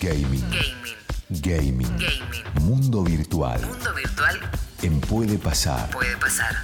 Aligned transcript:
Gaming. 0.00 0.40
Gaming. 0.50 0.96
Gaming. 1.42 1.98
Gaming. 1.98 2.44
Mundo 2.62 3.02
virtual. 3.02 3.60
Mundo 3.60 3.94
virtual 3.94 4.40
En 4.82 5.00
Puede 5.00 5.38
Pasar. 5.38 5.90
puede 5.90 6.16
pasar. 6.16 6.54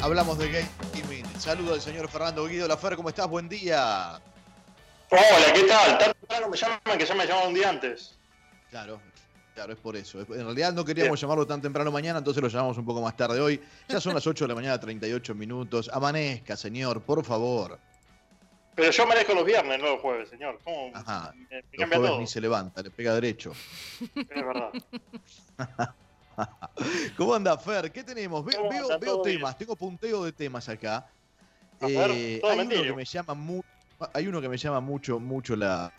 Hablamos 0.00 0.38
de 0.38 0.66
gaming. 0.92 1.24
Saludo 1.38 1.74
al 1.74 1.80
señor 1.80 2.08
Fernando 2.08 2.46
Guido 2.46 2.68
Lafer, 2.68 2.96
¿cómo 2.96 3.08
estás? 3.08 3.28
Buen 3.28 3.48
día. 3.48 4.20
Hola, 5.10 5.52
¿qué 5.54 5.62
tal? 5.64 5.98
Tan 5.98 6.50
me 6.50 6.56
llaman 6.56 6.98
que 6.98 7.06
ya 7.06 7.14
me 7.14 7.26
llamaron 7.26 7.48
un 7.48 7.54
día 7.54 7.68
antes. 7.68 8.14
Claro, 8.70 9.00
claro, 9.56 9.72
es 9.72 9.78
por 9.78 9.96
eso. 9.96 10.20
En 10.20 10.44
realidad 10.44 10.72
no 10.74 10.84
queríamos 10.84 11.18
llamarlo 11.18 11.46
tan 11.46 11.62
temprano 11.62 11.90
mañana, 11.90 12.18
entonces 12.18 12.42
lo 12.42 12.48
llamamos 12.50 12.76
un 12.76 12.84
poco 12.84 13.00
más 13.00 13.16
tarde 13.16 13.40
hoy. 13.40 13.58
Ya 13.88 13.98
son 14.00 14.12
las 14.14 14.26
8 14.26 14.44
de 14.44 14.48
la 14.48 14.54
mañana, 14.54 14.78
38 14.78 15.34
minutos. 15.34 15.88
Amanezca, 15.92 16.56
señor, 16.56 17.00
por 17.02 17.24
favor. 17.24 17.78
Pero 18.74 18.90
yo 18.90 19.06
merezco 19.06 19.32
los 19.32 19.46
viernes, 19.46 19.80
no 19.80 19.86
los 19.92 20.00
jueves, 20.02 20.28
señor. 20.28 20.58
¿Cómo? 20.62 20.90
Ajá. 20.94 21.32
Me, 21.34 21.46
me 21.48 21.62
Los 21.78 21.88
jueves 21.88 22.10
todo. 22.10 22.20
ni 22.20 22.26
se 22.26 22.40
levanta, 22.42 22.82
le 22.82 22.90
pega 22.90 23.14
derecho. 23.14 23.52
Es 24.14 24.26
verdad. 24.28 24.68
¿Cómo 27.16 27.34
anda, 27.34 27.56
Fer? 27.56 27.90
¿Qué 27.90 28.04
tenemos? 28.04 28.44
Ve- 28.44 28.56
¿Cómo 28.56 28.68
veo 28.68 28.88
veo 28.88 28.98
¿Todo 28.98 29.24
bien? 29.24 29.38
temas, 29.38 29.56
tengo 29.56 29.74
punteo 29.74 30.22
de 30.22 30.32
temas 30.32 30.68
acá. 30.68 31.06
Eh, 31.80 32.42
hay 32.44 32.58
uno 32.60 32.82
que 32.82 32.92
me 32.92 33.04
llama 33.06 33.32
mu- 33.34 33.62
hay 34.12 34.26
uno 34.26 34.42
que 34.42 34.48
me 34.50 34.58
llama 34.58 34.80
mucho, 34.80 35.18
mucho 35.18 35.56
la, 35.56 35.90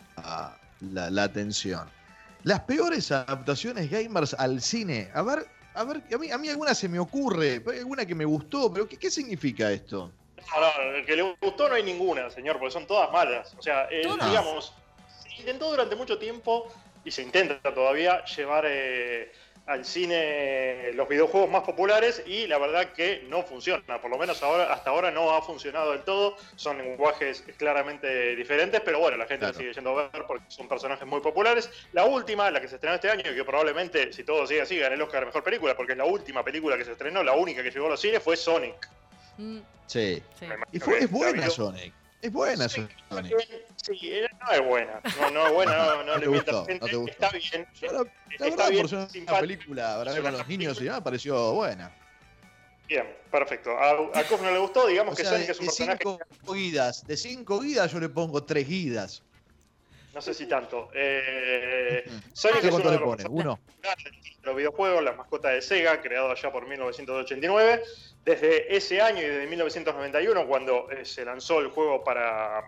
la, 0.92 1.10
la 1.10 1.22
atención. 1.24 1.97
Las 2.44 2.60
peores 2.60 3.10
adaptaciones 3.10 3.90
gamers 3.90 4.34
al 4.34 4.60
cine. 4.60 5.10
A 5.14 5.22
ver, 5.22 5.46
a 5.74 5.84
ver, 5.84 6.02
a 6.12 6.18
mí, 6.18 6.30
a 6.30 6.38
mí 6.38 6.48
alguna 6.48 6.74
se 6.74 6.88
me 6.88 6.98
ocurre, 6.98 7.62
hay 7.70 7.78
alguna 7.78 8.06
que 8.06 8.14
me 8.14 8.24
gustó, 8.24 8.72
pero 8.72 8.88
¿qué, 8.88 8.96
qué 8.96 9.10
significa 9.10 9.70
esto? 9.70 10.12
No, 10.54 10.60
no, 10.60 10.96
el 10.96 11.04
que 11.04 11.16
le 11.16 11.36
gustó 11.40 11.68
no 11.68 11.74
hay 11.74 11.82
ninguna, 11.82 12.30
señor, 12.30 12.58
porque 12.58 12.72
son 12.72 12.86
todas 12.86 13.10
malas. 13.12 13.54
O 13.58 13.62
sea, 13.62 13.88
eh, 13.90 14.02
digamos, 14.02 14.72
se 15.22 15.40
intentó 15.40 15.70
durante 15.70 15.94
mucho 15.96 16.18
tiempo 16.18 16.72
y 17.04 17.10
se 17.10 17.22
intenta 17.22 17.74
todavía 17.74 18.24
llevar 18.24 18.64
eh, 18.66 19.32
al 19.68 19.84
cine 19.84 20.92
los 20.94 21.06
videojuegos 21.08 21.50
más 21.50 21.62
populares 21.62 22.22
y 22.26 22.46
la 22.46 22.56
verdad 22.58 22.92
que 22.92 23.22
no 23.28 23.42
funciona. 23.42 24.00
Por 24.00 24.10
lo 24.10 24.16
menos 24.18 24.42
ahora, 24.42 24.72
hasta 24.72 24.90
ahora 24.90 25.10
no 25.10 25.30
ha 25.32 25.42
funcionado 25.42 25.92
del 25.92 26.02
todo. 26.02 26.36
Son 26.56 26.78
lenguajes 26.78 27.44
claramente 27.58 28.34
diferentes, 28.34 28.80
pero 28.80 28.98
bueno, 28.98 29.16
la 29.18 29.26
gente 29.26 29.44
Claro. 29.44 29.58
sigue 29.58 29.72
yendo 29.74 29.98
a 29.98 30.08
ver 30.08 30.24
porque 30.26 30.44
son 30.48 30.68
personajes 30.68 31.06
muy 31.06 31.20
populares. 31.20 31.70
La 31.92 32.04
última, 32.06 32.50
la 32.50 32.60
que 32.60 32.68
se 32.68 32.76
estrenó 32.76 32.94
este 32.94 33.10
año 33.10 33.22
y 33.30 33.34
que 33.34 33.44
probablemente, 33.44 34.12
si 34.12 34.24
todo 34.24 34.46
sigue 34.46 34.62
así, 34.62 34.78
gane 34.78 34.94
el 34.94 35.02
Oscar 35.02 35.22
a 35.22 35.26
Mejor 35.26 35.44
Película, 35.44 35.76
porque 35.76 35.92
es 35.92 35.98
la 35.98 36.06
última 36.06 36.42
película 36.42 36.76
que 36.78 36.84
se 36.84 36.92
estrenó, 36.92 37.22
la 37.22 37.34
única 37.34 37.62
que 37.62 37.70
llegó 37.70 37.86
a 37.86 37.90
los 37.90 38.00
cines, 38.00 38.22
fue 38.22 38.36
Sonic. 38.36 38.88
Mm, 39.36 39.58
Sí. 39.86 40.22
sí. 40.38 40.46
Y 40.72 40.78
fue, 40.80 40.98
es 40.98 41.10
buena. 41.10 41.48
Sonic. 41.50 41.92
Es 42.20 42.32
buena 42.32 42.68
Sí, 42.68 42.86
Sonic. 43.08 43.36
Sí, 43.76 44.12
ella 44.12 44.28
no 44.40 44.52
es 44.52 44.64
buena. 44.66 45.00
No, 45.20 45.30
no 45.30 45.46
es 45.46 45.52
buena, 45.52 45.76
no, 45.76 45.96
no, 45.98 46.04
No 46.04 46.16
le 46.16 46.26
mientas 46.28 46.66
gente. 46.66 46.92
no. 46.92 47.06
Está 47.06 47.30
bien. 47.30 47.66
La, 47.82 47.92
la 47.92 48.02
está 48.28 48.44
verdad, 48.44 48.70
bien, 48.70 48.80
por 48.82 48.90
ser 48.90 49.22
una 49.22 49.38
película. 49.40 50.04
Es 50.06 50.20
con 50.20 50.32
los 50.32 50.48
niños 50.48 50.80
y 50.80 50.84
demás, 50.84 51.00
pareció 51.02 51.52
buena. 51.54 51.94
Bien, 52.88 53.06
perfecto. 53.30 53.70
A, 53.78 53.90
a 54.18 54.24
Kof 54.24 54.40
no 54.42 54.50
le 54.50 54.58
gustó, 54.58 54.86
digamos 54.86 55.12
O 55.12 55.16
que 55.16 55.22
sea, 55.22 55.32
Sonic 55.32 55.50
es 55.50 55.58
un 55.60 55.66
de 55.66 55.70
personaje. 55.70 55.98
cinco 56.02 56.52
guidas, 56.54 57.06
de 57.06 57.16
cinco 57.16 57.60
guidas 57.60 57.92
yo 57.92 58.00
le 58.00 58.08
pongo 58.08 58.42
tres 58.44 58.66
guidas. 58.66 59.22
No 60.14 60.20
sé 60.20 60.34
si 60.34 60.46
tanto. 60.46 60.90
Eh, 60.94 62.04
¿Usted 62.06 62.22
Sonic 62.32 62.64
es 62.64 62.70
cuánto 62.70 62.88
uno 62.88 63.14
le 63.16 63.16
de 63.16 63.24
los? 63.24 63.30
¿Uno? 63.30 63.60
los 64.42 64.56
videojuegos, 64.56 65.02
la 65.02 65.12
mascota 65.12 65.50
de 65.50 65.62
Sega, 65.62 66.00
creado 66.00 66.30
allá 66.30 66.50
por 66.50 66.66
1989. 66.66 67.82
Desde 68.24 68.76
ese 68.76 69.00
año 69.00 69.20
y 69.20 69.26
desde 69.26 69.46
1991, 69.46 70.46
cuando 70.46 70.90
eh, 70.90 71.04
se 71.04 71.24
lanzó 71.24 71.60
el 71.60 71.68
juego 71.68 72.02
para, 72.02 72.62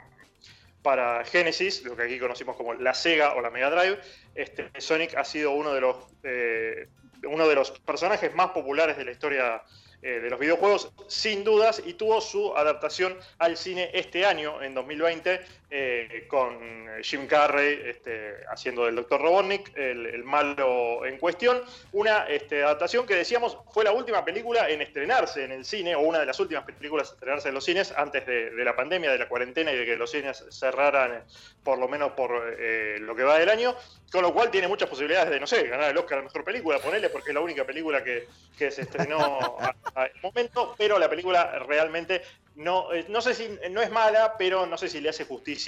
para 0.82 1.24
Genesis, 1.24 1.84
lo 1.84 1.96
que 1.96 2.04
aquí 2.04 2.18
conocimos 2.18 2.56
como 2.56 2.74
la 2.74 2.94
Sega 2.94 3.34
o 3.34 3.40
la 3.40 3.50
Mega 3.50 3.70
Drive, 3.70 3.98
este, 4.34 4.70
Sonic 4.78 5.16
ha 5.16 5.24
sido 5.24 5.52
uno 5.52 5.74
de 5.74 5.80
los, 5.80 5.96
eh, 6.22 6.88
uno 7.24 7.48
de 7.48 7.54
los 7.54 7.70
personajes 7.80 8.34
más 8.34 8.50
populares 8.50 8.96
de 8.96 9.04
la 9.04 9.10
historia 9.10 9.62
eh, 10.02 10.20
de 10.20 10.30
los 10.30 10.40
videojuegos, 10.40 10.92
sin 11.08 11.44
dudas, 11.44 11.82
y 11.84 11.92
tuvo 11.92 12.22
su 12.22 12.56
adaptación 12.56 13.18
al 13.38 13.58
cine 13.58 13.90
este 13.92 14.24
año, 14.24 14.62
en 14.62 14.72
2020, 14.72 15.40
eh, 15.70 16.24
con 16.28 16.58
Jim 17.02 17.26
Carrey 17.26 17.80
este, 17.84 18.36
haciendo 18.50 18.84
del 18.84 18.96
Dr. 18.96 19.20
Robotnik, 19.20 19.76
el, 19.76 20.06
el 20.06 20.24
malo 20.24 21.04
en 21.06 21.18
cuestión. 21.18 21.62
Una 21.92 22.26
este, 22.26 22.62
adaptación 22.62 23.06
que 23.06 23.14
decíamos 23.14 23.58
fue 23.72 23.84
la 23.84 23.92
última 23.92 24.24
película 24.24 24.68
en 24.68 24.82
estrenarse 24.82 25.44
en 25.44 25.52
el 25.52 25.64
cine, 25.64 25.94
o 25.94 26.00
una 26.00 26.18
de 26.18 26.26
las 26.26 26.38
últimas 26.40 26.64
películas 26.64 27.08
en 27.08 27.14
estrenarse 27.14 27.48
en 27.48 27.54
los 27.54 27.64
cines 27.64 27.92
antes 27.96 28.26
de, 28.26 28.50
de 28.50 28.64
la 28.64 28.76
pandemia, 28.76 29.12
de 29.12 29.18
la 29.18 29.28
cuarentena 29.28 29.72
y 29.72 29.76
de 29.76 29.86
que 29.86 29.96
los 29.96 30.10
cines 30.10 30.44
cerraran, 30.50 31.14
eh, 31.14 31.20
por 31.62 31.78
lo 31.78 31.88
menos 31.88 32.12
por 32.12 32.30
eh, 32.58 32.98
lo 33.00 33.14
que 33.14 33.22
va 33.22 33.38
del 33.38 33.48
año. 33.48 33.74
Con 34.10 34.22
lo 34.22 34.34
cual 34.34 34.50
tiene 34.50 34.66
muchas 34.66 34.88
posibilidades 34.88 35.30
de, 35.30 35.38
no 35.38 35.46
sé, 35.46 35.68
ganar 35.68 35.88
el 35.88 35.96
Oscar 35.96 36.18
a 36.18 36.22
Mejor 36.22 36.42
Película, 36.42 36.80
ponerle, 36.80 37.10
porque 37.10 37.30
es 37.30 37.34
la 37.34 37.40
única 37.40 37.64
película 37.64 38.02
que, 38.02 38.26
que 38.58 38.72
se 38.72 38.82
estrenó 38.82 39.56
al 39.94 40.10
momento, 40.20 40.74
pero 40.76 40.98
la 40.98 41.08
película 41.08 41.60
realmente 41.60 42.22
no, 42.56 42.92
eh, 42.92 43.06
no 43.08 43.20
sé 43.20 43.34
si 43.34 43.48
no 43.70 43.80
es 43.80 43.90
mala, 43.90 44.34
pero 44.36 44.66
no 44.66 44.76
sé 44.76 44.88
si 44.88 45.00
le 45.00 45.10
hace 45.10 45.24
justicia 45.24 45.59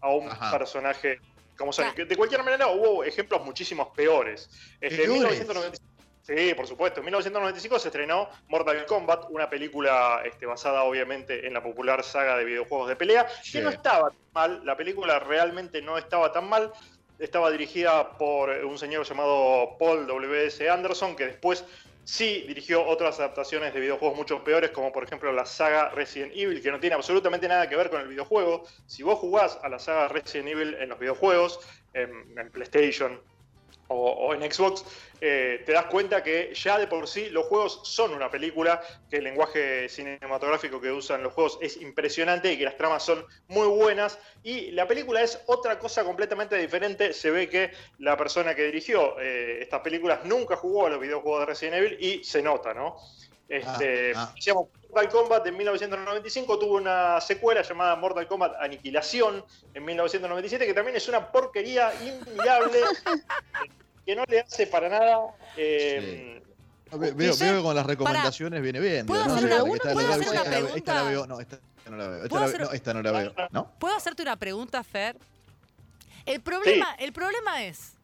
a 0.00 0.08
un 0.08 0.28
Ajá. 0.28 0.58
personaje 0.58 1.20
como 1.56 1.72
Sonic. 1.72 1.96
De 2.06 2.16
cualquier 2.16 2.42
manera, 2.42 2.68
hubo 2.68 3.02
ejemplos 3.04 3.44
muchísimos 3.44 3.88
peores. 3.96 4.50
Este, 4.80 5.04
en 5.04 5.12
¿Peores? 5.12 5.30
1995 5.38 5.86
Sí, 6.26 6.54
por 6.54 6.66
supuesto. 6.66 6.98
En 6.98 7.04
1995 7.04 7.78
se 7.78 7.86
estrenó 7.86 8.28
Mortal 8.48 8.84
Kombat, 8.84 9.26
una 9.30 9.48
película 9.48 10.22
este, 10.24 10.44
basada 10.44 10.82
obviamente 10.82 11.46
en 11.46 11.54
la 11.54 11.62
popular 11.62 12.02
saga 12.02 12.36
de 12.36 12.44
videojuegos 12.44 12.88
de 12.88 12.96
pelea, 12.96 13.28
Sí. 13.44 13.52
que 13.52 13.60
no 13.62 13.70
estaba 13.70 14.10
tan 14.10 14.18
mal. 14.32 14.60
La 14.64 14.76
película 14.76 15.20
realmente 15.20 15.80
no 15.82 15.96
estaba 15.96 16.32
tan 16.32 16.48
mal. 16.48 16.72
Estaba 17.20 17.48
dirigida 17.52 18.18
por 18.18 18.50
un 18.50 18.76
señor 18.76 19.06
llamado 19.06 19.76
Paul 19.78 20.08
W.S. 20.08 20.68
Anderson, 20.68 21.14
que 21.14 21.26
después 21.26 21.64
sí 22.06 22.44
dirigió 22.46 22.86
otras 22.86 23.18
adaptaciones 23.18 23.74
de 23.74 23.80
videojuegos 23.80 24.16
mucho 24.16 24.44
peores, 24.44 24.70
como 24.70 24.92
por 24.92 25.02
ejemplo 25.02 25.32
la 25.32 25.44
saga 25.44 25.90
Resident 25.90 26.32
Evil, 26.34 26.62
que 26.62 26.70
no 26.70 26.78
tiene 26.78 26.94
absolutamente 26.94 27.48
nada 27.48 27.68
que 27.68 27.76
ver 27.76 27.90
con 27.90 28.00
el 28.00 28.06
videojuego. 28.06 28.64
Si 28.86 29.02
vos 29.02 29.18
jugás 29.18 29.58
a 29.62 29.68
la 29.68 29.80
saga 29.80 30.08
Resident 30.08 30.48
Evil 30.48 30.74
en 30.74 30.88
los 30.88 30.98
videojuegos, 30.98 31.58
en, 31.94 32.10
en 32.38 32.50
PlayStation 32.50 33.20
o, 33.88 34.34
en 34.34 34.50
Xbox, 34.50 34.84
eh, 35.20 35.62
te 35.64 35.72
das 35.72 35.86
cuenta 35.86 36.22
que 36.22 36.52
ya 36.54 36.78
de 36.78 36.86
por 36.86 37.08
sí 37.08 37.30
los 37.30 37.46
juegos 37.46 37.80
son 37.84 38.12
una 38.12 38.30
película, 38.30 38.82
que 39.08 39.16
el 39.16 39.24
lenguaje 39.24 39.88
cinematográfico 39.88 40.80
que 40.80 40.90
usan 40.90 41.22
los 41.22 41.32
juegos 41.32 41.58
es 41.62 41.80
impresionante 41.80 42.52
y 42.52 42.58
que 42.58 42.64
las 42.64 42.76
tramas 42.76 43.02
son 43.02 43.24
muy 43.48 43.66
buenas. 43.66 44.18
Y 44.42 44.72
la 44.72 44.86
película 44.86 45.22
es 45.22 45.42
otra 45.46 45.78
cosa 45.78 46.04
completamente 46.04 46.56
diferente. 46.56 47.12
Se 47.12 47.30
ve 47.30 47.48
que 47.48 47.72
la 47.98 48.16
persona 48.16 48.54
que 48.54 48.64
dirigió 48.64 49.18
eh, 49.20 49.58
estas 49.62 49.80
películas 49.80 50.24
nunca 50.24 50.56
jugó 50.56 50.86
a 50.86 50.90
los 50.90 51.00
videojuegos 51.00 51.40
de 51.40 51.46
Resident 51.46 51.76
Evil 51.76 51.96
y 52.00 52.24
se 52.24 52.42
nota, 52.42 52.74
¿no? 52.74 52.96
Este, 53.48 54.12
Ah, 54.14 54.28
ah. 54.28 54.32
decíamos, 54.34 54.68
Mortal 54.90 55.08
Kombat 55.08 55.46
en 55.46 55.56
1995 55.56 56.58
tuvo 56.58 56.74
una 56.76 57.20
secuela 57.20 57.62
llamada 57.62 57.94
Mortal 57.96 58.26
Kombat 58.26 58.54
Aniquilación 58.60 59.44
en 59.74 59.84
1997, 59.84 60.66
que 60.66 60.74
también 60.74 60.96
es 60.96 61.06
una 61.08 61.30
porquería 61.30 61.92
inmirable, 62.02 62.80
que 64.06 64.16
no 64.16 64.24
le 64.26 64.40
hace 64.40 64.66
para 64.66 64.88
nada. 64.88 65.18
eh, 65.56 66.42
Ve- 66.92 67.12
Veo, 67.12 67.36
veo 67.36 67.56
que 67.56 67.62
con 67.62 67.74
las 67.74 67.84
recomendaciones 67.86 68.62
viene 68.62 68.78
bien. 68.80 69.06
¿Puedo 69.06 69.22
hacer 69.24 69.44
una- 69.44 69.56
esta 69.56 69.64
no, 69.64 69.74
esta 69.74 69.94
no 71.90 71.96
la 71.96 72.08
veo. 72.08 72.16
Esta, 72.24 72.28
¿Puedo 72.28 72.40
la 72.40 72.46
hacer- 72.46 72.58
veo, 72.60 72.68
no, 72.68 72.72
esta 72.74 72.94
no 72.94 73.02
la 73.02 73.10
veo. 73.12 73.34
¿No? 73.50 73.70
¿Puedo 73.78 73.96
hacerte 73.96 74.22
una 74.22 74.36
pregunta, 74.36 74.82
Fer? 74.84 75.16
El 76.24 76.40
problema, 76.40 76.94
el 76.98 77.12
problema 77.12 77.64
es 77.64 77.95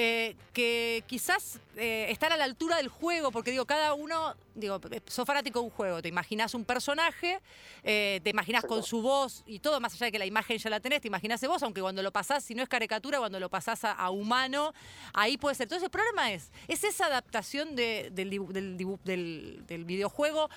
eh, 0.00 0.36
que 0.52 1.02
quizás 1.08 1.58
eh, 1.76 2.06
estar 2.10 2.32
a 2.32 2.36
la 2.36 2.44
altura 2.44 2.76
del 2.76 2.86
juego, 2.86 3.32
porque 3.32 3.50
digo, 3.50 3.66
cada 3.66 3.94
uno, 3.94 4.36
digo, 4.54 4.80
sos 5.08 5.26
fanático 5.26 5.58
de 5.58 5.64
un 5.64 5.70
juego, 5.72 6.00
te 6.00 6.06
imaginas 6.06 6.54
un 6.54 6.64
personaje, 6.64 7.40
eh, 7.82 8.20
te 8.22 8.30
imaginas 8.30 8.64
con 8.64 8.84
su 8.84 9.02
voz 9.02 9.42
y 9.44 9.58
todo, 9.58 9.80
más 9.80 9.94
allá 9.94 10.06
de 10.06 10.12
que 10.12 10.20
la 10.20 10.26
imagen 10.26 10.56
ya 10.56 10.70
la 10.70 10.78
tenés, 10.78 11.00
te 11.00 11.08
imaginas 11.08 11.40
vos, 11.48 11.64
aunque 11.64 11.80
cuando 11.80 12.00
lo 12.00 12.12
pasás, 12.12 12.44
si 12.44 12.54
no 12.54 12.62
es 12.62 12.68
caricatura, 12.68 13.18
cuando 13.18 13.40
lo 13.40 13.48
pasás 13.48 13.80
a, 13.82 14.08
humano, 14.10 14.72
ahí 15.14 15.36
puede 15.36 15.56
ser. 15.56 15.64
Entonces 15.64 15.82
el 15.86 15.90
problema 15.90 16.30
es, 16.30 16.52
es 16.68 16.84
esa 16.84 17.06
adaptación 17.06 17.74
de- 17.74 18.10
del, 18.12 18.30
del 18.52 18.76
del- 19.04 19.64
del 19.66 19.84
videojuego 19.84 20.48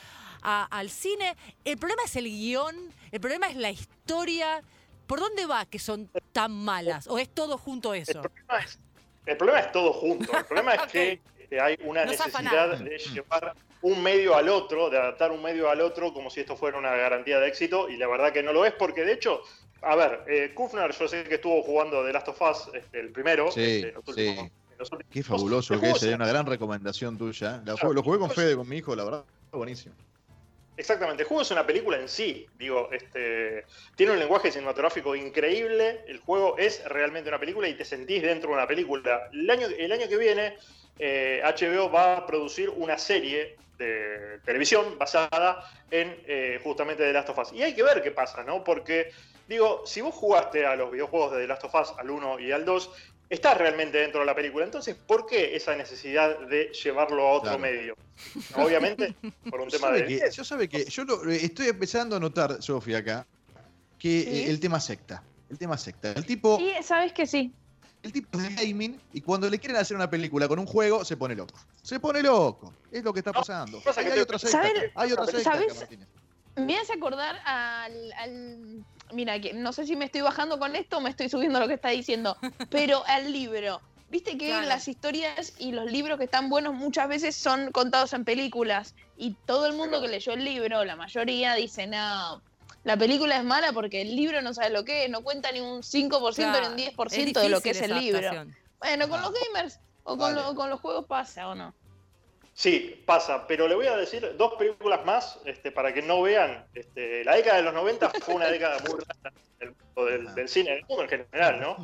al 0.44 0.90
cine. 0.92 1.36
El 1.66 1.78
problema 1.80 2.04
es 2.06 2.16
el 2.16 2.26
guion, 2.26 2.76
el 3.12 3.20
problema 3.20 3.48
es 3.48 3.56
la 3.56 3.72
historia. 3.72 4.62
¿Por 5.08 5.20
dónde 5.20 5.48
va 5.48 5.66
que 5.66 5.80
son 5.80 6.10
tan 6.32 6.52
malas? 6.52 7.08
¿O 7.08 7.18
es 7.18 7.28
todo 7.28 7.58
junto 7.58 7.94
el, 7.96 8.04
eso? 8.04 8.22
problema 8.22 8.60
es, 8.60 8.80
el 9.26 9.38
problema 9.38 9.60
es 9.60 9.72
todo 9.72 9.94
junto. 9.94 10.36
El 10.38 10.46
problema 10.46 10.74
es 10.76 10.82
que 10.92 11.20
eh, 11.50 11.60
hay 11.60 11.78
una 11.84 12.06
No 12.06 12.12
necesidad 12.12 12.78
de 12.80 12.98
llevar 12.98 13.54
un 13.82 14.02
medio 14.04 14.36
al 14.36 14.48
otro, 14.50 14.90
de 14.90 14.98
adaptar 14.98 15.32
un 15.32 15.42
medio 15.42 15.70
al 15.70 15.82
otro 15.82 16.14
como 16.14 16.30
si 16.30 16.40
esto 16.42 16.56
fuera 16.56 16.78
una 16.78 16.92
garantía 16.96 17.40
de 17.40 17.48
éxito, 17.48 17.90
y 17.90 17.98
la 17.98 18.08
verdad 18.08 18.32
que 18.32 18.44
no 18.44 18.54
lo 18.54 18.64
es, 18.66 18.74
porque 18.74 19.04
de 19.04 19.14
hecho, 19.14 19.42
a 19.82 19.96
ver, 19.96 20.24
eh, 20.28 20.54
Kufner, 20.54 20.92
yo 20.92 21.08
sé 21.08 21.24
que 21.24 21.36
estuvo 21.36 21.64
jugando 21.64 22.06
The 22.06 22.14
Last 22.14 22.28
of 22.28 22.42
Us, 22.42 22.70
este, 22.76 23.00
el 23.00 23.12
primero, 23.12 23.52
Sí, 23.52 23.62
este, 23.62 23.92
los 23.94 24.04
sí. 24.06 24.12
últimos- 24.28 24.52
los 24.78 24.92
últimos- 24.92 25.14
Qué 25.14 25.24
fabuloso 25.24 25.80
que 25.80 25.90
es, 25.92 26.00
se- 26.00 26.10
es 26.10 26.16
una 26.16 26.28
gran 26.28 26.46
recomendación 26.46 27.18
tuya. 27.18 27.62
Lo 27.66 28.04
jugué 28.04 28.20
con 28.20 28.30
Fede, 28.32 28.56
con 28.56 28.68
mi 28.70 28.78
hijo, 28.78 28.96
la 28.96 29.04
verdad, 29.04 29.24
buenísimo. 29.52 29.96
Exactamente, 30.82 31.22
el 31.22 31.30
juego 31.30 31.44
es 31.44 31.52
una 31.52 31.68
película 31.68 32.00
en 32.00 32.10
sí, 32.10 32.48
digo, 32.58 32.90
este, 32.92 33.66
tiene 33.96 34.14
un 34.14 34.18
lenguaje 34.18 34.52
cinematográfico 34.52 35.16
increíble, 35.16 36.04
el 36.08 36.18
juego 36.18 36.58
es 36.58 36.84
realmente 36.86 37.30
una 37.30 37.40
película 37.40 37.68
y 37.68 37.76
te 37.76 37.86
sentís 37.86 38.24
dentro 38.24 38.50
de 38.50 38.56
una 38.56 38.66
película. 38.66 39.30
El 39.32 39.48
año, 39.48 39.68
el 39.68 39.92
año 39.92 40.10
que 40.10 40.18
viene 40.18 40.58
eh, 40.98 41.40
HBO 41.44 41.92
va 41.92 42.18
a 42.18 42.26
producir 42.26 42.72
una 42.72 42.98
serie 42.98 43.58
de 43.78 44.40
televisión 44.44 44.98
basada 44.98 45.72
en 45.92 46.20
eh, 46.26 46.60
justamente 46.64 47.04
The 47.04 47.14
Last 47.14 47.30
of 47.30 47.38
Us. 47.38 47.54
Y 47.54 47.62
hay 47.62 47.76
que 47.76 47.84
ver 47.84 48.02
qué 48.02 48.10
pasa, 48.10 48.44
¿no? 48.44 48.64
Porque, 48.64 49.12
digo, 49.48 49.84
si 49.86 50.02
vos 50.02 50.16
jugaste 50.16 50.66
a 50.66 50.76
los 50.76 50.92
videojuegos 50.92 51.34
de 51.34 51.42
The 51.42 51.48
Last 51.48 51.64
of 51.66 51.76
Us, 51.76 51.94
al 52.00 52.10
1 52.10 52.40
y 52.40 52.52
al 52.52 52.66
2, 52.66 52.90
estás 53.32 53.58
realmente 53.58 53.98
dentro 53.98 54.20
de 54.20 54.26
la 54.28 54.36
película. 54.36 54.66
Entonces, 54.66 54.96
¿por 54.96 55.26
qué 55.26 55.56
esa 55.56 55.76
necesidad 55.76 56.38
de 56.48 56.72
llevarlo 56.84 57.26
a 57.28 57.32
otro 57.32 57.44
Claro. 57.58 57.60
medio? 57.60 57.96
Obviamente, 58.56 59.16
por 59.50 59.62
un 59.62 59.70
tema 59.70 59.88
¿Sabe 59.88 60.04
de... 60.04 60.08
que- 60.20 60.32
yo 60.32 60.44
sabe 60.44 60.68
que 60.70 60.86
yo 60.86 61.04
lo- 61.06 61.30
estoy 61.32 61.68
empezando 61.68 62.16
a 62.16 62.20
notar, 62.20 62.62
Sofía, 62.62 63.00
acá, 63.00 63.26
que 63.98 64.22
Sí. 64.22 64.30
eh, 64.30 64.50
el 64.50 64.60
tema 64.60 64.80
secta. 64.80 65.24
El 65.50 65.58
tema 65.58 65.78
secta. 65.78 66.12
El 66.12 66.26
tipo, 66.26 66.58
Sí, 66.58 66.72
sabes 66.84 67.14
que 67.14 67.26
sí. 67.26 67.52
el 68.04 68.12
tipo 68.12 68.38
es 68.38 68.56
de 68.56 68.66
gaming 68.68 69.00
y 69.14 69.22
cuando 69.22 69.50
le 69.50 69.60
quieren 69.60 69.78
hacer 69.78 69.96
una 69.96 70.10
película 70.10 70.48
con 70.48 70.60
un 70.60 70.66
juego, 70.66 71.04
se 71.06 71.16
pone 71.18 71.36
loco. 71.36 71.58
Se 71.82 72.00
pone 72.00 72.22
loco. 72.22 72.74
Es 72.92 73.04
lo 73.04 73.14
que 73.14 73.20
está 73.20 73.32
No, 73.32 73.40
pasando. 73.40 73.82
pasa 73.82 74.02
Y 74.02 74.06
que 74.06 74.12
hay 74.12 74.18
te- 74.18 74.24
otra 74.24 74.40
secta. 74.40 74.58
¿Saben- 74.62 74.92
Hay 74.96 75.12
otra 75.14 75.26
secta, 75.26 75.44
¿sabes? 75.44 75.72
acá, 75.72 75.80
Martínez. 75.82 76.08
Me 76.56 76.78
hace 76.78 76.94
acordar 76.94 77.40
al, 77.46 78.12
al- 78.14 78.86
Mira, 79.14 79.40
que 79.40 79.54
no 79.54 79.74
sé 79.74 79.86
si 79.86 79.96
me 79.96 80.06
estoy 80.06 80.22
bajando 80.22 80.58
con 80.60 80.76
esto 80.76 80.98
o 80.98 81.02
me 81.02 81.10
estoy 81.10 81.28
subiendo 81.30 81.60
lo 81.60 81.68
que 81.68 81.74
está 81.74 81.90
diciendo, 81.90 82.38
pero 82.70 83.04
al 83.08 83.32
libro. 83.32 83.82
Viste 84.10 84.38
que 84.38 84.48
Claro. 84.48 84.68
las 84.68 84.88
historias 84.90 85.54
y 85.58 85.72
los 85.72 85.90
libros 85.90 86.18
que 86.18 86.26
están 86.26 86.50
buenos 86.50 86.74
muchas 86.74 87.08
veces 87.08 87.36
son 87.36 87.72
contados 87.72 88.12
en 88.14 88.26
películas. 88.26 88.94
Y 89.18 89.36
todo 89.46 89.66
el 89.68 89.74
mundo 89.74 90.02
que 90.02 90.08
leyó 90.10 90.34
el 90.34 90.44
libro, 90.44 90.84
la 90.84 90.96
mayoría, 90.98 91.54
dice, 91.56 91.88
no, 91.88 92.42
la 92.84 92.98
película 92.98 93.38
es 93.38 93.44
mala 93.46 93.72
porque 93.72 94.02
el 94.02 94.14
libro 94.16 94.42
no 94.42 94.54
sabe 94.54 94.70
lo 94.70 94.84
que 94.84 95.06
es, 95.06 95.10
no 95.10 95.22
cuenta 95.24 95.52
ni 95.54 95.62
un 95.62 95.82
5% 95.82 96.36
Claro, 96.36 96.76
ni 96.76 96.84
un 96.88 96.96
10% 96.96 97.40
de 97.42 97.50
lo 97.50 97.62
que 97.62 97.70
es 97.70 97.82
el 97.82 97.96
libro. 98.00 98.32
Bueno, 98.80 99.08
con 99.08 99.22
los 99.22 99.32
gamers 99.34 99.80
o 100.04 100.18
con, 100.18 100.36
Vale. 100.36 100.42
lo- 100.48 100.56
con 100.56 100.70
los 100.70 100.82
juegos 100.82 101.06
pasa, 101.06 101.48
¿o 101.48 101.56
no? 101.56 101.74
Sí, 102.54 103.02
pasa, 103.06 103.48
pero 103.48 103.68
le 103.68 103.76
voy 103.76 103.88
a 103.88 103.96
decir 103.96 104.36
dos 104.38 104.54
películas 104.56 105.04
más 105.06 105.40
este, 105.46 105.72
para 105.72 105.94
que 105.94 106.02
no 106.02 106.22
vean. 106.22 106.66
Este, 106.74 107.24
la 107.24 107.36
década 107.36 107.58
de 107.58 107.64
los 107.64 107.74
90 107.74 108.10
fue 108.22 108.36
una 108.36 108.48
década 108.48 108.78
muy 108.88 109.00
rara 109.00 109.36
del, 110.06 110.36
del, 110.36 110.50
cine, 110.50 110.72
del 110.76 110.86
mundo 110.86 111.04
en 111.04 111.10
general, 111.10 111.60
¿no? 111.62 111.78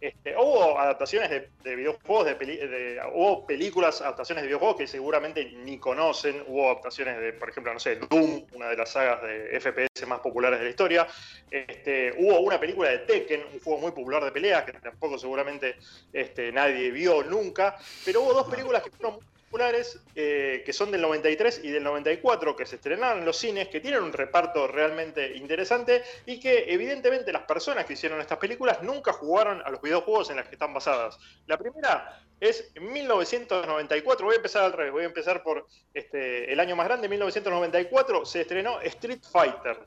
Este, 0.00 0.36
hubo 0.36 0.78
adaptaciones 0.78 1.30
de, 1.30 1.48
de 1.62 1.76
videojuegos, 1.76 2.26
de- 2.26 3.00
hubo 3.14 3.46
películas, 3.46 4.02
adaptaciones 4.02 4.42
de 4.42 4.48
videojuegos 4.48 4.76
que 4.76 4.86
seguramente 4.86 5.46
ni 5.64 5.78
conocen. 5.78 6.44
Hubo 6.46 6.66
adaptaciones 6.66 7.18
de, 7.18 7.32
por 7.32 7.48
ejemplo, 7.48 7.72
no 7.72 7.80
sé, 7.80 7.96
Doom, 7.96 8.44
una 8.52 8.68
de 8.68 8.76
las 8.76 8.90
sagas 8.90 9.22
de 9.22 9.58
FPS 9.58 10.06
más 10.06 10.20
populares 10.20 10.58
de 10.58 10.64
la 10.66 10.70
historia. 10.70 11.06
Este, 11.50 12.12
hubo 12.18 12.40
una 12.40 12.60
película 12.60 12.90
de 12.90 12.98
Tekken, 12.98 13.44
un 13.54 13.60
juego 13.60 13.80
muy 13.80 13.92
popular 13.92 14.22
de 14.24 14.30
peleas 14.32 14.64
que 14.64 14.72
tampoco 14.72 15.18
seguramente 15.18 15.76
este, 16.12 16.52
nadie 16.52 16.90
vio 16.90 17.22
nunca. 17.22 17.76
Pero 18.04 18.22
hubo 18.22 18.34
dos 18.34 18.48
películas 18.48 18.82
que 18.82 18.90
fueron 18.90 19.14
muy 19.14 19.24
populares, 19.54 20.00
eh, 20.16 20.64
que 20.66 20.72
son 20.72 20.90
del 20.90 21.00
93 21.02 21.60
y 21.62 21.70
del 21.70 21.84
94, 21.84 22.56
que 22.56 22.66
se 22.66 22.74
estrenaron 22.74 23.20
en 23.20 23.24
los 23.24 23.36
cines, 23.36 23.68
que 23.68 23.78
tienen 23.78 24.02
un 24.02 24.12
reparto 24.12 24.66
realmente 24.66 25.36
interesante 25.36 26.02
y 26.26 26.40
que 26.40 26.64
evidentemente 26.72 27.32
las 27.32 27.42
personas 27.44 27.84
que 27.86 27.92
hicieron 27.92 28.20
estas 28.20 28.38
películas 28.38 28.82
nunca 28.82 29.12
jugaron 29.12 29.62
a 29.64 29.70
los 29.70 29.80
videojuegos 29.80 30.30
en 30.30 30.36
las 30.38 30.48
que 30.48 30.56
están 30.56 30.74
basadas. 30.74 31.16
La 31.46 31.56
primera 31.56 32.20
es 32.40 32.72
en 32.74 32.92
1994, 32.92 34.26
voy 34.26 34.34
a 34.34 34.36
empezar 34.38 34.64
al 34.64 34.72
revés, 34.72 34.92
voy 34.92 35.02
a 35.04 35.06
empezar 35.06 35.44
por 35.44 35.68
este, 35.94 36.52
el 36.52 36.58
año 36.58 36.74
más 36.74 36.88
grande, 36.88 37.08
1994 37.08 38.24
se 38.24 38.40
estrenó 38.40 38.80
Street 38.80 39.20
Fighter, 39.30 39.78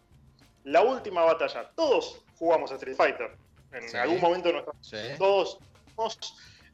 la 0.63 0.81
última 0.81 1.25
batalla. 1.25 1.69
Todos 1.75 2.23
jugamos 2.39 2.71
a 2.71 2.75
Street 2.75 2.95
Fighter. 2.95 3.35
En 3.73 3.89
Sí. 3.89 3.97
algún 3.97 4.21
momento 4.21 4.47
de 4.47 4.53
nuestra 4.53 4.73
Sí. 4.79 4.95
todos 5.17 5.59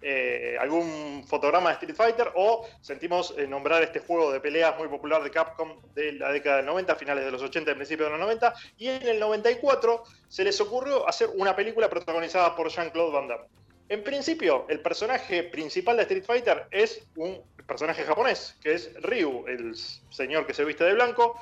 eh, 0.04 0.58
algún 0.60 1.24
fotograma 1.26 1.70
de 1.70 1.74
Street 1.76 1.96
Fighter 1.96 2.32
o 2.36 2.68
sentimos 2.82 3.34
eh, 3.38 3.48
nombrar 3.48 3.82
este 3.84 4.00
juego 4.00 4.32
de 4.32 4.42
peleas 4.42 4.78
muy 4.78 4.90
popular 4.90 5.24
de 5.24 5.32
Capcom 5.32 5.82
de 5.96 6.12
la 6.14 6.32
década 6.32 6.58
del 6.58 6.66
90, 6.66 6.96
finales 6.96 7.24
de 7.24 7.32
los 7.32 7.42
80 7.42 7.72
y 7.72 7.76
principios 7.76 8.08
de 8.08 8.12
los 8.12 8.20
90, 8.20 8.54
y 8.78 8.90
en 8.90 9.08
el 9.08 9.20
94 9.20 10.04
se 10.28 10.44
les 10.44 10.60
ocurrió 10.60 11.08
hacer 11.08 11.30
una 11.36 11.56
película 11.56 11.90
protagonizada 11.90 12.56
por 12.56 12.70
Jean-Claude 12.70 13.14
Van 13.14 13.28
Damme. 13.28 13.46
En 13.90 14.04
principio, 14.04 14.66
el 14.70 14.82
personaje 14.82 15.44
principal 15.44 15.98
de 15.98 16.04
Street 16.04 16.26
Fighter 16.26 16.68
es 16.72 17.04
un 17.16 17.42
personaje 17.66 18.04
japonés, 18.04 18.58
que 18.62 18.74
es 18.74 18.94
Ryu, 19.02 19.46
el 19.48 19.76
señor 20.10 20.46
que 20.46 20.54
se 20.54 20.66
viste 20.66 20.84
de 20.84 20.94
blanco, 20.94 21.40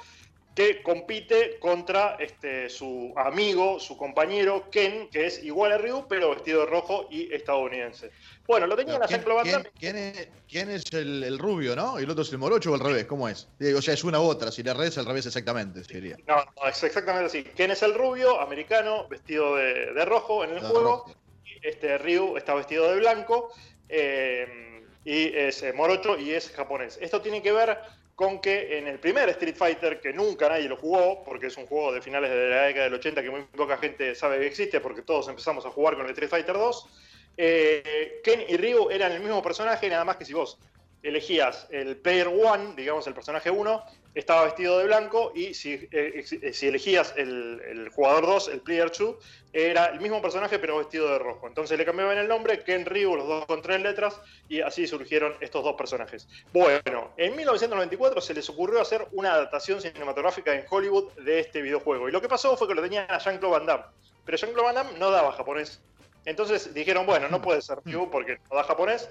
que 0.56 0.84
compite 0.84 1.58
contra 1.60 2.18
este, 2.20 2.70
su 2.70 3.14
amigo, 3.16 3.80
su 3.80 3.96
compañero 3.96 4.70
Ken, 4.70 5.08
que 5.10 5.26
es 5.28 5.42
igual 5.44 5.72
a 5.72 5.78
Ryu, 5.78 6.06
pero 6.10 6.32
vestido 6.32 6.62
de 6.62 6.66
rojo 6.66 7.08
y 7.10 7.34
estadounidense. 7.34 8.12
Bueno, 8.46 8.68
lo 8.68 8.76
tenían 8.76 9.02
a 9.02 9.06
¿Quién, 9.08 9.22
Jean-Claude 9.22 9.36
Van 9.54 9.64
quién- 9.80 9.96
Damme. 9.96 10.30
quién 10.50 10.70
es, 10.70 10.86
es 10.86 10.94
el, 10.94 11.24
el 11.24 11.40
rubio, 11.40 11.74
no? 11.74 11.98
¿Y 12.00 12.04
el 12.04 12.10
otro 12.10 12.24
es 12.24 12.32
el 12.34 12.38
morocho 12.38 12.72
o 12.72 12.74
al 12.74 12.82
revés? 12.82 13.06
¿Cómo 13.06 13.30
es? 13.30 13.48
O 13.78 13.82
sea, 13.82 13.94
es 13.94 14.04
una 14.04 14.20
u 14.20 14.24
otra. 14.24 14.52
Si 14.52 14.62
la 14.62 14.74
red 14.74 14.88
es 14.88 14.98
al 14.98 15.06
revés 15.06 15.26
exactamente, 15.26 15.86
sería. 15.86 16.18
No, 16.28 16.36
no, 16.36 16.68
es 16.68 16.84
exactamente 16.84 17.28
así. 17.28 17.44
Ken 17.56 17.72
es 17.72 17.82
el 17.84 17.94
rubio, 17.94 18.42
americano, 18.42 19.08
vestido 19.08 19.56
de, 19.56 19.94
de 19.94 20.06
rojo 20.06 20.44
en 20.44 20.50
el 20.52 20.60
juego. 20.60 20.82
rojo. 20.82 21.16
Este 21.62 21.98
Ryu 21.98 22.36
está 22.36 22.56
vestido 22.56 22.90
de 22.92 22.98
blanco 22.98 23.54
eh, 23.88 24.84
y 25.06 25.28
es 25.36 25.64
eh, 25.64 25.72
morocho 25.74 26.18
y 26.20 26.32
es 26.32 26.50
japonés. 26.52 26.98
Esto 27.02 27.22
tiene 27.22 27.42
que 27.42 27.52
ver 27.52 27.78
con 28.16 28.40
que 28.40 28.78
en 28.78 28.88
el 28.88 29.00
primer 29.00 29.30
Street 29.30 29.56
Fighter, 29.56 30.00
que 30.00 30.14
nunca 30.14 30.50
nadie 30.50 30.70
lo 30.70 30.78
jugó, 30.78 31.24
porque 31.24 31.48
es 31.48 31.58
un 31.58 31.66
juego 31.66 31.92
de 31.92 32.02
finales 32.02 32.30
de 32.30 32.50
la 32.50 32.64
década 32.64 32.86
del 32.86 32.94
80 32.96 33.24
que 33.24 33.30
muy 33.30 33.44
poca 33.44 33.78
gente 33.78 34.14
sabe 34.16 34.40
que 34.40 34.48
existe, 34.48 34.80
porque 34.80 35.02
todos 35.02 35.28
empezamos 35.28 35.66
a 35.66 35.70
jugar 35.70 35.96
con 35.96 36.06
el 36.06 36.12
Street 36.12 36.30
Fighter 36.30 36.56
2, 36.56 36.90
eh, 37.38 38.22
Ken 38.24 38.44
y 38.48 38.58
Ryu 38.58 38.90
eran 38.90 39.12
el 39.12 39.22
mismo 39.22 39.42
personaje, 39.42 39.90
nada 39.90 40.06
más 40.06 40.18
que 40.18 40.26
si 40.26 40.34
vos 40.34 40.60
elegías 41.02 41.68
el 41.72 41.98
Player 41.98 42.28
One, 42.28 42.74
digamos 42.76 43.08
el 43.08 43.14
personaje 43.14 43.50
1, 43.50 43.84
estaba 44.14 44.46
vestido 44.46 44.78
de 44.80 44.86
blanco 44.86 45.32
y 45.34 45.54
si, 45.54 45.74
eh, 45.92 46.26
eh, 46.42 46.54
si 46.54 46.68
elegías 46.68 47.14
el, 47.18 47.62
el 47.66 47.90
jugador 47.90 48.26
2, 48.26 48.50
el 48.50 48.62
Player 48.62 48.92
2, 48.92 49.16
era 49.54 49.88
el 49.88 50.00
mismo 50.00 50.22
personaje 50.22 50.60
pero 50.60 50.78
vestido 50.78 51.10
de 51.12 51.20
rojo. 51.20 51.48
Entonces 51.48 51.78
le 51.78 51.86
cambiaban 51.86 52.18
el 52.18 52.28
nombre, 52.28 52.64
Ken 52.64 52.86
Ryu, 52.86 53.16
los 53.16 53.28
dos 53.28 53.46
con 53.46 53.62
tres 53.62 53.82
letras, 53.82 54.20
y 54.48 54.62
así 54.62 54.88
surgieron 54.88 55.36
estos 55.42 55.64
dos 55.64 55.76
personajes. 55.76 56.28
Bueno, 56.54 57.12
en 57.18 57.36
1994 57.36 58.22
se 58.22 58.34
les 58.34 58.50
ocurrió 58.50 58.82
hacer 58.82 59.08
una 59.12 59.34
adaptación 59.34 59.82
cinematográfica 59.82 60.54
en 60.54 60.66
Hollywood 60.70 61.12
de 61.14 61.40
este 61.40 61.62
videojuego. 61.62 62.08
Y 62.08 62.12
lo 62.12 62.22
que 62.22 62.30
pasó 62.30 62.56
fue 62.56 62.68
que 62.68 62.76
lo 62.76 62.82
tenían 62.82 63.10
a 63.10 63.18
Jean-Claude 63.18 63.58
Van 63.58 63.66
Damme. 63.66 63.84
Pero 64.26 64.38
Jean-Claude 64.38 64.74
Van 64.74 64.76
Damme 64.76 65.00
no 65.00 65.12
daba 65.12 65.32
japonés. 65.34 65.82
Entonces 66.26 66.74
dijeron, 66.74 67.06
bueno, 67.06 67.28
no 67.30 67.42
puede 67.42 67.62
ser 67.62 67.80
Ryu 67.84 68.10
porque 68.10 68.38
no 68.50 68.56
da 68.56 68.64
japonés. 68.64 69.10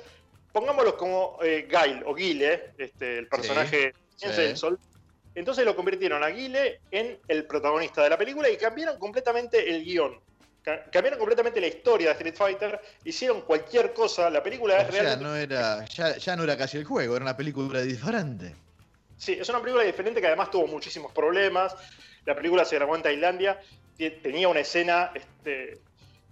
Pongámoslo 0.53 0.97
como 0.97 1.39
eh, 1.43 1.67
Gail 1.69 2.03
o 2.07 2.15
Guile, 2.15 2.73
este, 2.79 3.19
el 3.19 3.29
personaje 3.29 3.93
sí. 4.17 4.29
del 4.29 4.57
sol. 4.57 4.79
Entonces 5.41 5.65
lo 5.65 5.75
convirtieron 5.75 6.23
a 6.23 6.29
Guile 6.29 6.81
en 6.91 7.19
el 7.27 7.47
protagonista 7.47 8.03
de 8.03 8.11
la 8.11 8.19
película 8.19 8.49
y 8.51 8.57
cambiaron 8.59 8.99
completamente 8.99 9.69
el 9.71 9.83
guion. 9.83 10.21
Ca- 10.63 10.85
Cambiaron 10.93 11.19
completamente 11.19 11.61
la 11.63 11.67
historia 11.67 12.09
de 12.09 12.13
Street 12.13 12.35
Fighter, 12.37 12.81
hicieron 13.05 13.41
cualquier 13.41 13.95
cosa. 13.95 14.29
La 14.29 14.43
película 14.43 14.77
es 14.83 14.93
sea, 14.93 15.03
realmente. 15.03 15.25
no 15.25 15.35
era, 15.35 15.85
ya, 15.87 16.17
ya 16.19 16.37
no 16.37 16.45
era 16.45 16.57
casi 16.59 16.77
el 16.77 16.85
juego, 16.85 17.17
era 17.17 17.25
una 17.25 17.37
película 17.37 17.81
diferente. 17.81 18.55
Sí, 19.17 19.33
es 19.41 19.49
una 19.49 19.61
película 19.61 19.83
diferente 19.85 20.21
que 20.21 20.27
además 20.27 20.51
tuvo 20.51 20.67
muchísimos 20.67 21.11
problemas. 21.13 21.75
La 22.27 22.35
película 22.35 22.65
se 22.67 22.77
grabó 22.77 22.95
en 22.97 23.03
Tailandia, 23.03 23.59
tenía 24.23 24.47
una 24.49 24.61
escena 24.61 25.11
este, 25.15 25.79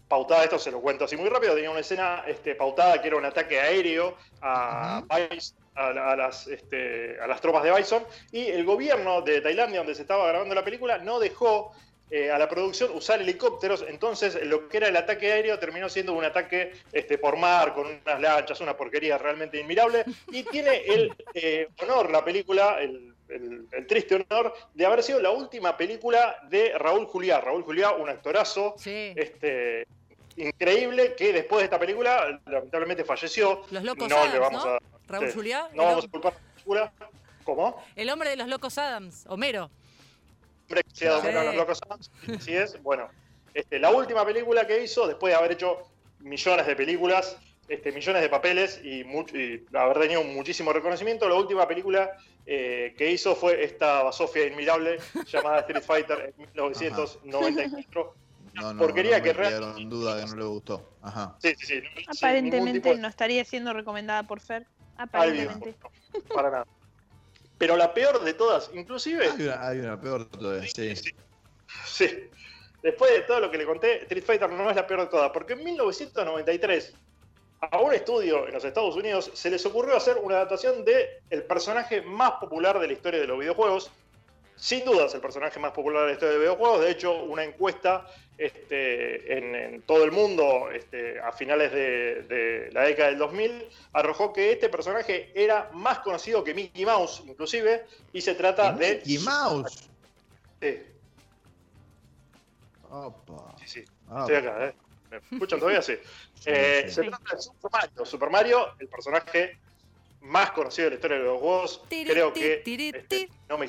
pautada, 0.07 0.45
esto 0.45 0.59
se 0.59 0.71
lo 0.71 0.81
cuento 0.83 1.07
así 1.07 1.17
muy 1.17 1.31
rápido, 1.31 1.55
tenía 1.55 1.71
una 1.71 1.81
escena 1.81 2.25
este, 2.27 2.55
pautada 2.55 3.01
que 3.01 3.09
era 3.09 3.17
un 3.17 3.25
ataque 3.25 3.59
aéreo 3.59 4.17
a, 4.43 5.03
Bison- 5.09 5.55
a, 5.79 5.93
la- 5.93 6.11
a 6.13 6.17
las, 6.17 6.47
este, 6.49 7.17
a 7.21 7.27
las 7.27 7.41
tropas 7.41 7.63
de 7.63 7.73
Bison, 7.73 8.05
y 8.33 8.47
el 8.47 8.65
gobierno 8.65 9.23
de 9.23 9.41
Tailandia, 9.41 9.79
donde 9.79 9.95
se 9.95 10.03
estaba 10.03 10.27
grabando 10.29 10.55
la 10.55 10.65
película, 10.65 10.99
no 10.99 11.19
dejó 11.21 11.73
eh, 12.11 12.31
a 12.31 12.39
la 12.39 12.49
producción 12.49 12.91
usar 12.95 13.21
helicópteros, 13.21 13.85
entonces 13.87 14.39
lo 14.47 14.67
que 14.69 14.79
era 14.79 14.89
el 14.89 14.97
ataque 14.97 15.31
aéreo 15.31 15.59
terminó 15.59 15.89
siendo 15.91 16.15
un 16.15 16.25
ataque 16.25 16.73
este, 16.93 17.19
por 17.19 17.37
mar, 17.37 17.75
con 17.75 17.87
unas 17.87 18.21
lanchas, 18.21 18.61
una 18.61 18.77
porquería 18.77 19.19
realmente 19.19 19.61
inmirable, 19.61 20.05
y 20.33 20.43
tiene 20.43 20.77
el 20.87 21.15
eh, 21.35 21.69
honor, 21.83 22.11
la 22.11 22.25
película, 22.25 22.79
el, 22.81 23.15
el- 23.29 23.67
el 23.71 23.87
triste 23.87 24.15
honor, 24.31 24.55
de 24.73 24.87
haber 24.87 25.03
sido 25.03 25.21
la 25.21 25.31
última 25.31 25.77
película 25.77 26.39
de 26.49 26.73
Raúl 26.79 27.05
Juliá. 27.07 27.41
Raúl 27.43 27.63
Juliá, 27.63 27.91
un 27.93 28.09
actorazo 28.09 28.75
Sí. 28.79 29.13
este, 29.15 29.87
increíble, 30.37 31.15
que 31.15 31.33
después 31.33 31.59
de 31.61 31.65
esta 31.65 31.79
película 31.79 32.41
lamentablemente 32.47 33.05
falleció. 33.05 33.63
Los 33.71 33.85
locos 33.85 34.09
no 34.09 34.17
Adams, 34.17 34.33
le 34.33 34.39
vamos 34.41 34.65
¿no? 34.65 34.71
a... 34.73 34.79
Raúl 35.09 35.29
sí, 35.29 35.35
Juliá. 35.35 35.69
No 35.75 35.85
vamos 35.85 36.05
a 36.05 36.09
culpar 36.09 36.33
a 36.33 36.37
la 36.37 36.41
película. 36.55 36.93
¿Cómo? 37.45 37.83
el 37.97 38.11
hombre 38.11 38.29
de 38.31 38.37
los 38.37 38.47
locos 38.49 38.77
Adams, 38.77 39.25
Homero. 39.27 39.71
hombre 40.69 40.83
que 40.85 40.91
se 40.95 41.09
ha 41.09 41.13
Sí. 41.13 41.23
dominado 41.23 41.47
los 41.47 41.55
locos 41.57 41.81
Adams, 41.87 42.11
así 42.37 42.55
es. 42.55 42.83
Bueno, 42.83 43.09
este, 43.55 43.79
la 43.79 43.91
última 43.91 44.25
película 44.27 44.67
que 44.67 44.83
hizo, 44.85 45.07
después 45.07 45.33
de 45.33 45.39
haber 45.39 45.53
hecho 45.53 45.79
millones 46.21 46.67
de 46.67 46.77
películas, 46.77 47.39
este, 47.69 47.91
millones 47.93 48.21
de 48.21 48.29
papeles 48.29 48.81
y, 48.85 49.03
mucho, 49.05 49.35
y 49.37 49.65
haber 49.75 49.99
tenido 49.99 50.23
muchísimo 50.25 50.73
reconocimiento. 50.75 51.27
La 51.27 51.37
última 51.37 51.67
película 51.67 52.11
eh, 52.45 52.95
que 52.99 53.11
hizo 53.11 53.35
fue 53.35 53.63
esta 53.65 54.11
Sofía 54.13 54.47
Inmirable 54.47 54.99
llamada 55.33 55.61
Street 55.61 55.83
Fighter 55.83 56.35
en 56.37 56.47
1994. 57.25 58.15
No, 58.55 58.73
no, 58.75 58.79
porquería 58.79 59.19
no 59.19 59.25
que 59.25 59.29
me 59.31 59.35
real- 59.35 59.49
quedaron 59.53 59.79
en 59.79 59.89
duda 59.91 60.21
que 60.21 60.27
no 60.31 60.37
le 60.37 60.45
gustó. 60.45 60.91
Ajá. 61.03 61.37
Sí, 61.41 61.55
sí, 61.59 61.67
sí. 61.67 61.83
Aparentemente 62.19 62.95
no 62.97 63.09
estaría 63.09 63.45
siendo 63.45 63.73
recomendada 63.73 64.23
por 64.25 64.41
Fer. 64.41 64.67
Para 65.07 66.51
nada. 66.51 66.67
Pero 67.59 67.77
la 67.77 67.93
peor 67.93 68.23
de 68.23 68.35
todas, 68.35 68.71
inclusive, 68.73 69.29
Hay 69.29 69.43
una, 69.43 69.67
hay 69.67 69.79
una 69.81 70.01
peor 70.01 70.27
todavía, 70.27 70.69
sí. 70.69 70.95
Sí. 70.95 71.15
Sí. 71.85 72.31
Después 72.83 73.11
de 73.13 73.21
todo 73.23 73.41
lo 73.41 73.51
que 73.51 73.59
le 73.59 73.67
conté, 73.67 74.03
Street 74.03 74.25
Fighter 74.25 74.51
no 74.51 74.71
es 74.71 74.77
la 74.77 74.87
peor 74.87 75.01
de 75.01 75.07
todas, 75.09 75.31
porque 75.33 75.55
en 75.55 75.65
1993 75.65 76.95
a 77.61 77.81
un 77.81 77.93
estudio 77.93 78.47
en 78.47 78.55
los 78.55 78.65
Estados 78.65 78.95
Unidos 78.95 79.31
se 79.35 79.51
les 79.51 79.67
ocurrió 79.67 79.97
hacer 79.97 80.17
una 80.19 80.37
adaptación 80.37 80.85
de 80.85 81.21
el 81.31 81.43
personaje 81.43 82.03
más 82.03 82.33
popular 82.33 82.79
de 82.79 82.87
la 82.87 82.93
historia 82.93 83.21
de 83.21 83.27
los 83.27 83.39
videojuegos. 83.39 83.91
Sin 84.55 84.85
dudas, 84.85 85.15
el 85.15 85.21
personaje 85.21 85.59
más 85.59 85.73
popular 85.73 86.03
de 86.03 86.09
la 86.09 86.13
historia 86.13 86.33
de 86.33 86.39
los 86.39 86.43
videojuegos. 86.43 86.81
De 86.81 86.91
hecho, 86.91 87.15
una 87.25 87.45
encuesta 87.45 88.07
este, 88.39 89.37
en, 89.37 89.55
en 89.55 89.83
todo 89.83 90.05
el 90.05 90.13
mundo 90.13 90.71
este, 90.71 91.21
a 91.21 91.33
finales 91.33 91.73
de, 91.73 92.23
de 92.23 92.71
la 92.73 92.83
década 92.85 93.09
del 93.11 93.19
2000 93.19 93.69
arrojó 93.93 94.33
que 94.33 94.53
este 94.53 94.69
personaje 94.69 95.33
era 95.35 95.71
más 95.75 95.99
conocido 95.99 96.45
que 96.45 96.55
Mickey 96.55 96.87
Mouse, 96.87 97.23
inclusive, 97.27 97.85
y 98.13 98.21
se 98.21 98.35
trata 98.35 98.73
de... 98.73 98.97
Mickey 98.97 99.19
Mouse. 99.19 99.91
Sí, 100.63 100.79
Opa. 102.91 103.57
sí, 103.59 103.69
sí. 103.69 103.85
Ah, 104.09 104.21
Estoy 104.21 104.37
acá, 104.37 104.67
¿eh? 104.67 104.75
¿Me 105.11 105.37
escuchan 105.37 105.59
todavía? 105.59 105.83
Sí. 105.83 105.95
Eh, 106.47 106.85
sí. 106.87 106.95
Se 106.95 107.03
trata 107.03 107.35
de 107.35 107.43
Super 107.43 107.71
Mario. 107.73 108.07
Super 108.07 108.31
Mario, 108.31 108.67
el 108.79 108.87
personaje 108.87 109.59
más 110.21 110.53
conocido 110.53 110.85
de 110.85 110.91
la 110.91 110.95
historia 110.95 111.19
de 111.19 111.25
los 111.25 111.41
juegos. 111.41 111.83
Creo 111.89 112.33
que. 112.33 112.63
este, 112.65 113.29
no 113.49 113.59
me. 113.59 113.69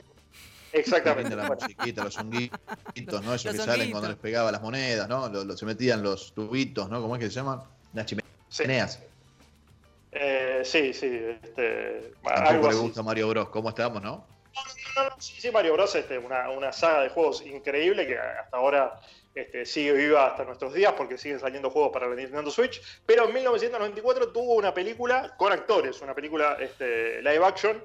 Exactamente. 0.74 1.36
la 1.36 1.48
musiquita, 1.48 2.04
los 2.04 2.18
honguitos, 2.18 3.24
¿no? 3.24 3.34
Esos 3.34 3.46
Los 3.46 3.54
que 3.54 3.58
salen 3.58 3.72
honguitos. 3.74 3.92
cuando 3.92 4.08
les 4.10 4.18
pegaba 4.18 4.52
las 4.52 4.62
monedas, 4.62 5.08
¿no? 5.10 5.28
Lo- 5.30 5.44
lo- 5.44 5.58
se 5.58 5.66
metían 5.66 6.04
los 6.04 6.34
tubitos, 6.34 6.90
¿no? 6.90 7.02
¿Cómo 7.02 7.16
es 7.16 7.20
que 7.20 7.28
se 7.30 7.36
llaman? 7.36 7.62
Las 7.94 8.10
sí. 8.10 8.18
chimeneas. 8.50 9.00
Eh, 10.12 10.62
sí, 10.64 10.94
sí. 10.94 11.08
Este, 11.44 12.12
algo 12.24 12.64
le 12.64 12.70
así. 12.70 12.78
gusta 12.80 13.04
Mario 13.04 13.30
Bros. 13.30 13.50
¿Cómo 13.50 13.70
estamos, 13.70 14.02
no? 14.02 14.26
No, 14.96 15.04
no, 15.04 15.16
sí, 15.20 15.40
sí, 15.40 15.52
Mario 15.52 15.74
Bros. 15.74 15.94
Este, 15.96 16.18
una, 16.18 16.50
una 16.50 16.72
saga 16.74 17.02
de 17.04 17.10
juegos 17.10 17.42
increíble 17.46 18.08
que 18.08 18.18
hasta 18.18 18.58
ahora 18.58 19.00
este, 19.36 19.66
sigue 19.66 19.94
viva 19.94 20.28
hasta 20.28 20.44
nuestros 20.44 20.74
días 20.74 20.94
porque 20.98 21.18
siguen 21.18 21.40
saliendo 21.40 21.70
juegos 21.70 21.92
para 21.94 22.08
la 22.08 22.16
Nintendo 22.16 22.50
Switch. 22.50 22.82
Pero 23.06 23.28
en 23.28 23.34
1994 23.36 24.30
tuvo 24.32 24.56
una 24.56 24.74
película 24.74 25.36
con 25.38 25.54
actores, 25.54 26.02
una 26.02 26.16
película 26.16 26.58
este, 26.60 27.22
live 27.22 27.46
action. 27.46 27.82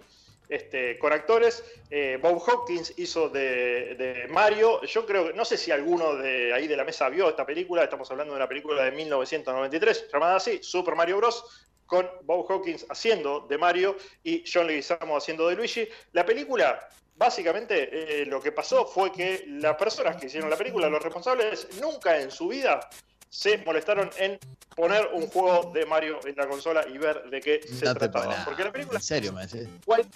Este, 0.48 0.98
con 0.98 1.12
actores, 1.12 1.64
Eh, 1.90 2.18
Bob 2.20 2.42
Hopkins 2.46 2.92
hizo 2.96 3.28
de, 3.28 4.26
Mario. 4.30 4.82
Yo 4.82 5.06
creo 5.06 5.28
que, 5.28 5.32
no 5.32 5.44
sé 5.44 5.56
si 5.56 5.70
alguno 5.70 6.16
de 6.16 6.52
ahí 6.52 6.66
de 6.66 6.76
la 6.76 6.84
mesa 6.84 7.08
vio 7.08 7.28
esta 7.28 7.46
película. 7.46 7.84
Estamos 7.84 8.10
hablando 8.10 8.32
de 8.34 8.38
una 8.38 8.48
película 8.48 8.82
de 8.82 8.90
1993 8.90 10.08
llamada 10.12 10.36
así, 10.36 10.58
Super 10.62 10.96
Mario 10.96 11.18
Bros. 11.18 11.68
Con 11.86 12.08
Bob 12.22 12.50
Hawkins 12.50 12.86
haciendo 12.88 13.40
de 13.40 13.58
Mario 13.58 13.96
y 14.22 14.42
John 14.50 14.66
Leguizamo 14.66 15.16
haciendo 15.16 15.46
de 15.48 15.54
Luigi. 15.54 15.86
La 16.12 16.24
película, 16.24 16.88
básicamente, 17.14 18.22
eh, 18.22 18.26
lo 18.26 18.40
que 18.40 18.52
pasó 18.52 18.86
fue 18.86 19.12
que 19.12 19.44
las 19.46 19.76
personas 19.76 20.16
que 20.16 20.26
hicieron 20.26 20.48
la 20.48 20.56
película, 20.56 20.88
los 20.88 21.02
responsables, 21.02 21.68
nunca 21.80 22.18
en 22.18 22.30
su 22.30 22.48
vida 22.48 22.88
se 23.34 23.58
molestaron 23.58 24.08
en 24.18 24.38
poner 24.76 25.08
un 25.12 25.26
juego 25.26 25.72
de 25.74 25.84
Mario 25.86 26.20
en 26.24 26.36
la 26.36 26.46
consola 26.48 26.86
y 26.88 26.96
ver 26.98 27.24
de 27.30 27.40
qué 27.40 27.60
se 27.66 27.84
No 27.84 27.92
te 27.94 27.98
trataba. 28.00 28.26
pongas. 28.26 28.44
Porque 28.44 28.62
la 28.62 28.70
película 28.72 28.98
En 29.00 29.04
serio, 29.04 29.32
me 29.32 29.44
decís. 29.44 29.68
cual- 29.84 30.06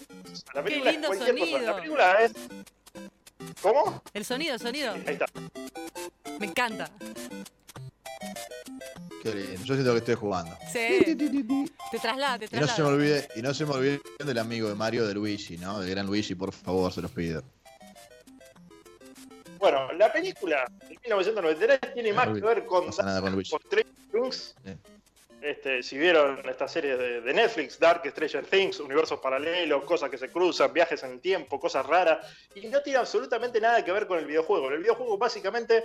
la 0.55 0.63
película 0.63 0.91
es 0.91 0.95
lindo 0.97 1.09
cualquier 1.09 1.37
cosa. 1.37 1.51
sonido. 1.51 1.67
La 1.67 1.77
película 1.77 2.23
es. 2.23 2.33
¿Cómo? 3.61 4.03
El 4.15 4.25
sonido, 4.25 4.55
el 4.55 4.61
sonido. 4.61 4.93
Ahí 4.93 5.03
está. 5.15 5.27
Me 6.39 6.47
encanta. 6.47 6.89
Qué 9.23 9.35
lindo. 9.35 9.65
Yo 9.65 9.75
siento 9.75 9.93
que 9.93 9.99
estoy 9.99 10.15
jugando. 10.15 10.57
Sí. 10.73 11.17
Te 11.91 11.99
traslada, 11.99 12.39
te 12.39 12.45
Y 12.45 12.49
no 12.49 12.51
se 12.51 12.57
me 12.61 12.67
traslada. 12.67 12.91
olvide, 12.91 13.29
y 13.35 13.43
no 13.43 13.53
se 13.55 13.67
me 13.67 13.73
olvide 13.73 14.01
del 14.25 14.39
amigo 14.39 14.69
de 14.69 14.75
Mario 14.77 15.07
de 15.07 15.15
Luigi, 15.15 15.59
¿no? 15.59 15.81
Del 15.81 15.91
gran 15.91 16.07
Luigi, 16.07 16.37
por 16.37 16.53
favor, 16.53 16.93
se 16.93 17.03
los 17.03 17.11
pido. 17.11 17.43
Película 20.21 20.65
de 20.89 20.89
1993 20.89 21.95
tiene 21.95 22.13
más 22.13 22.29
que 22.29 22.41
ver 22.41 22.67
con 22.67 22.93
Stranger 22.93 23.87
Things. 24.13 24.55
Sí. 24.65 24.71
Este, 25.41 25.85
si 25.85 25.97
vieron 25.97 26.41
esta 26.49 26.67
serie 26.67 26.97
de, 26.97 27.21
de 27.21 27.33
Netflix, 27.33 27.79
Dark 27.79 28.03
Stranger 28.05 28.45
Things, 28.45 28.81
universos 28.81 29.21
paralelos, 29.21 29.85
cosas 29.85 30.11
que 30.11 30.19
se 30.19 30.31
cruzan, 30.31 30.73
viajes 30.73 31.03
en 31.05 31.13
el 31.13 31.21
tiempo, 31.21 31.61
cosas 31.61 31.87
raras, 31.87 32.27
y 32.57 32.67
no 32.67 32.83
tiene 32.83 32.99
absolutamente 32.99 33.61
nada 33.61 33.85
que 33.85 33.93
ver 33.93 34.09
con 34.09 34.19
el 34.19 34.27
videojuego. 34.27 34.67
En 34.67 34.75
el 34.75 34.81
videojuego, 34.81 35.17
básicamente, 35.17 35.85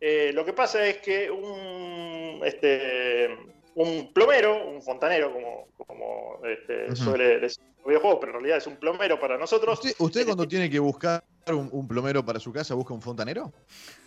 eh, 0.00 0.32
lo 0.34 0.44
que 0.44 0.52
pasa 0.52 0.86
es 0.86 0.98
que 0.98 1.30
un, 1.30 2.42
este, 2.44 3.30
un 3.74 4.12
plomero, 4.12 4.68
un 4.68 4.82
fontanero, 4.82 5.32
como, 5.32 5.68
como 5.86 6.46
este, 6.46 6.94
suele 6.94 7.38
decir 7.40 7.62
el 7.78 7.84
videojuego, 7.86 8.20
pero 8.20 8.32
en 8.32 8.34
realidad 8.34 8.58
es 8.58 8.66
un 8.66 8.76
plomero 8.76 9.18
para 9.18 9.38
nosotros. 9.38 9.78
¿Usted, 9.78 9.94
usted 9.98 10.26
cuando 10.26 10.46
tiene 10.46 10.68
que 10.68 10.78
buscar 10.78 11.24
un, 11.54 11.68
un 11.72 11.88
plomero 11.88 12.24
para 12.24 12.40
su 12.40 12.52
casa 12.52 12.74
busca 12.74 12.94
un 12.94 13.02
fontanero? 13.02 13.52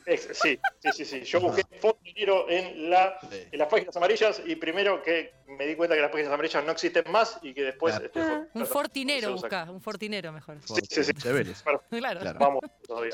Sí, 0.05 0.17
sí, 0.33 0.59
sí, 0.91 1.05
sí. 1.05 1.21
Yo 1.21 1.39
busqué 1.39 1.63
fontanero 1.79 2.50
en, 2.50 2.89
la, 2.89 3.17
en 3.31 3.57
las 3.57 3.67
páginas 3.69 3.95
amarillas 3.95 4.41
y 4.45 4.55
primero 4.55 5.01
que 5.01 5.33
me 5.47 5.65
di 5.65 5.75
cuenta 5.75 5.95
que 5.95 6.01
las 6.01 6.12
páginas 6.12 6.33
amarillas 6.33 6.65
no 6.65 6.71
existen 6.71 7.05
más 7.09 7.39
y 7.41 7.53
que 7.53 7.63
después... 7.63 7.93
Claro. 7.93 8.05
este, 8.05 8.19
Ah. 8.23 8.47
Un 8.53 8.65
fortinero 8.65 9.31
busca, 9.33 9.63
un 9.69 9.81
fortinero 9.81 10.31
mejor. 10.31 10.57
Sí, 10.63 10.81
sí, 10.89 11.03
sí. 11.03 11.13
Claro. 11.13 11.83
Claro. 11.89 12.39
Vamos 12.39 12.62
todavía. 12.85 13.13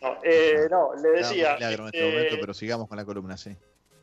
No, 0.00 0.18
eh, 0.22 0.66
no, 0.70 0.94
le 0.94 1.08
decía... 1.10 1.54
Milagro 1.54 1.82
en 1.82 1.86
este 1.86 1.98
este, 1.98 2.12
momento, 2.12 2.36
pero 2.40 2.54
sigamos 2.54 2.88
con 2.88 2.96
la 2.96 3.04
columna, 3.04 3.36
sí. 3.36 3.56